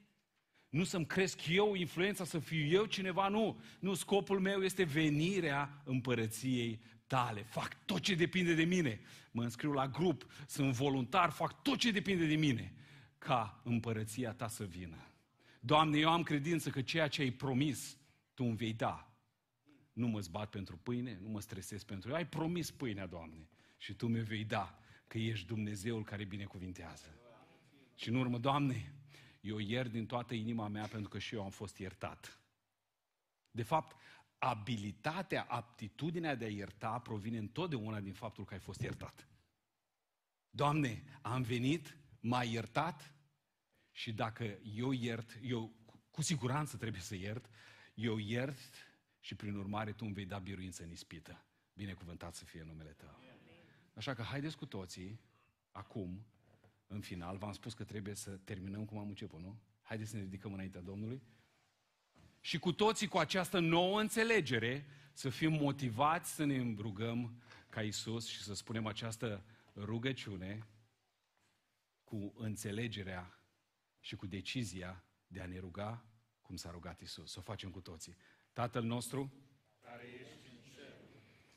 nu 0.69 0.85
să-mi 0.85 1.07
cresc 1.07 1.47
eu 1.49 1.75
influența, 1.75 2.25
să 2.25 2.39
fiu 2.39 2.67
eu 2.67 2.85
cineva, 2.85 3.29
nu. 3.29 3.61
Nu, 3.81 3.95
scopul 3.95 4.41
meu 4.41 4.63
este 4.63 4.85
venirea 4.85 5.83
împărăției 5.85 6.81
tale. 7.07 7.43
Fac 7.43 7.85
tot 7.85 8.01
ce 8.01 8.15
depinde 8.15 8.55
de 8.55 8.65
mine. 8.65 9.01
Mă 9.31 9.43
înscriu 9.43 9.73
la 9.73 9.89
grup, 9.89 10.27
sunt 10.47 10.73
voluntar, 10.73 11.31
fac 11.31 11.63
tot 11.63 11.79
ce 11.79 11.91
depinde 11.91 12.27
de 12.27 12.37
mine 12.37 12.75
ca 13.19 13.61
împărăția 13.65 14.33
ta 14.33 14.49
să 14.49 14.65
vină. 14.65 15.09
Doamne, 15.61 15.99
eu 15.99 16.11
am 16.11 16.23
credință 16.23 16.71
că 16.71 16.83
ceea 16.83 17.09
ce 17.09 17.23
ai 17.23 17.31
promis, 17.31 17.97
Tu 18.35 18.45
îmi 18.45 18.57
vei 18.57 18.73
da. 18.73 19.14
Nu 19.95 20.07
mă 20.07 20.21
zbat 20.21 20.51
pentru 20.51 20.77
pâine, 20.77 21.19
nu 21.23 21.29
mă 21.29 21.41
stresez 21.41 21.83
pentru 21.83 22.11
ea. 22.11 22.17
Ai 22.17 22.27
promis 22.27 22.71
pâinea, 22.71 23.07
Doamne, 23.07 23.49
și 23.77 23.95
Tu 23.95 24.07
mi 24.07 24.23
vei 24.23 24.45
da, 24.45 24.79
că 25.07 25.19
ești 25.19 25.47
Dumnezeul 25.47 26.05
care 26.05 26.25
binecuvintează. 26.25 27.19
Și 27.95 28.09
în 28.09 28.15
urmă, 28.15 28.39
Doamne, 28.39 28.95
eu 29.41 29.59
iert 29.59 29.91
din 29.91 30.07
toată 30.07 30.35
inima 30.35 30.69
mea 30.69 30.87
pentru 30.87 31.09
că 31.09 31.19
și 31.19 31.35
eu 31.35 31.43
am 31.45 31.51
fost 31.51 31.79
iertat. 31.79 32.39
De 33.51 33.63
fapt, 33.63 33.97
abilitatea, 34.39 35.43
aptitudinea 35.43 36.35
de 36.35 36.45
a 36.45 36.49
ierta 36.49 36.99
provine 36.99 37.39
întotdeauna 37.39 38.01
din 38.01 38.13
faptul 38.13 38.45
că 38.45 38.55
ai 38.55 38.61
fost 38.61 38.81
iertat. 38.81 39.29
Doamne, 40.51 41.05
am 41.23 41.43
venit, 41.43 41.97
m-ai 42.21 42.53
iertat 42.53 43.15
și 43.93 44.13
dacă 44.13 44.59
eu 44.75 44.93
iert, 44.93 45.39
eu 45.43 45.73
cu 46.11 46.23
siguranță 46.23 46.77
trebuie 46.77 47.01
să 47.01 47.15
iert, 47.15 47.51
eu 47.95 48.19
iert 48.19 48.59
și 49.25 49.35
prin 49.35 49.57
urmare 49.57 49.93
Tu 49.93 50.05
îmi 50.05 50.15
vei 50.15 50.27
da 50.27 50.39
biruință 50.39 50.83
în 50.83 50.91
ispită. 50.91 51.45
Binecuvântat 51.75 52.35
să 52.35 52.45
fie 52.45 52.63
numele 52.63 52.91
Tău. 52.91 53.19
Așa 53.95 54.15
că 54.15 54.23
haideți 54.23 54.57
cu 54.57 54.67
toții, 54.67 55.21
acum, 55.71 56.27
în 56.87 57.01
final, 57.01 57.37
v-am 57.37 57.53
spus 57.53 57.75
că 57.75 57.85
trebuie 57.85 58.15
să 58.15 58.31
terminăm 58.31 58.85
cum 58.85 58.99
am 58.99 59.09
început, 59.09 59.41
nu? 59.41 59.61
Haideți 59.83 60.11
să 60.11 60.17
ne 60.17 60.23
ridicăm 60.23 60.53
înaintea 60.53 60.81
Domnului 60.81 61.23
și 62.41 62.59
cu 62.59 62.73
toții 62.73 63.07
cu 63.07 63.19
această 63.19 63.59
nouă 63.59 64.01
înțelegere 64.01 64.87
să 65.13 65.29
fim 65.29 65.53
motivați 65.53 66.35
să 66.35 66.45
ne 66.45 66.75
rugăm 66.77 67.43
ca 67.69 67.83
Isus 67.83 68.27
și 68.27 68.43
să 68.43 68.55
spunem 68.55 68.87
această 68.87 69.45
rugăciune 69.75 70.67
cu 72.05 72.33
înțelegerea 72.37 73.39
și 74.01 74.17
cu 74.17 74.27
decizia 74.27 75.05
de 75.27 75.41
a 75.41 75.47
ne 75.47 75.59
ruga 75.59 76.05
cum 76.43 76.57
s-a 76.57 76.71
rugat 76.71 77.01
Isus. 77.01 77.31
Să 77.31 77.39
o 77.39 77.43
facem 77.43 77.71
cu 77.71 77.81
toții. 77.81 78.17
Tatăl 78.55 78.83
nostru, 78.83 79.21
care 79.21 79.44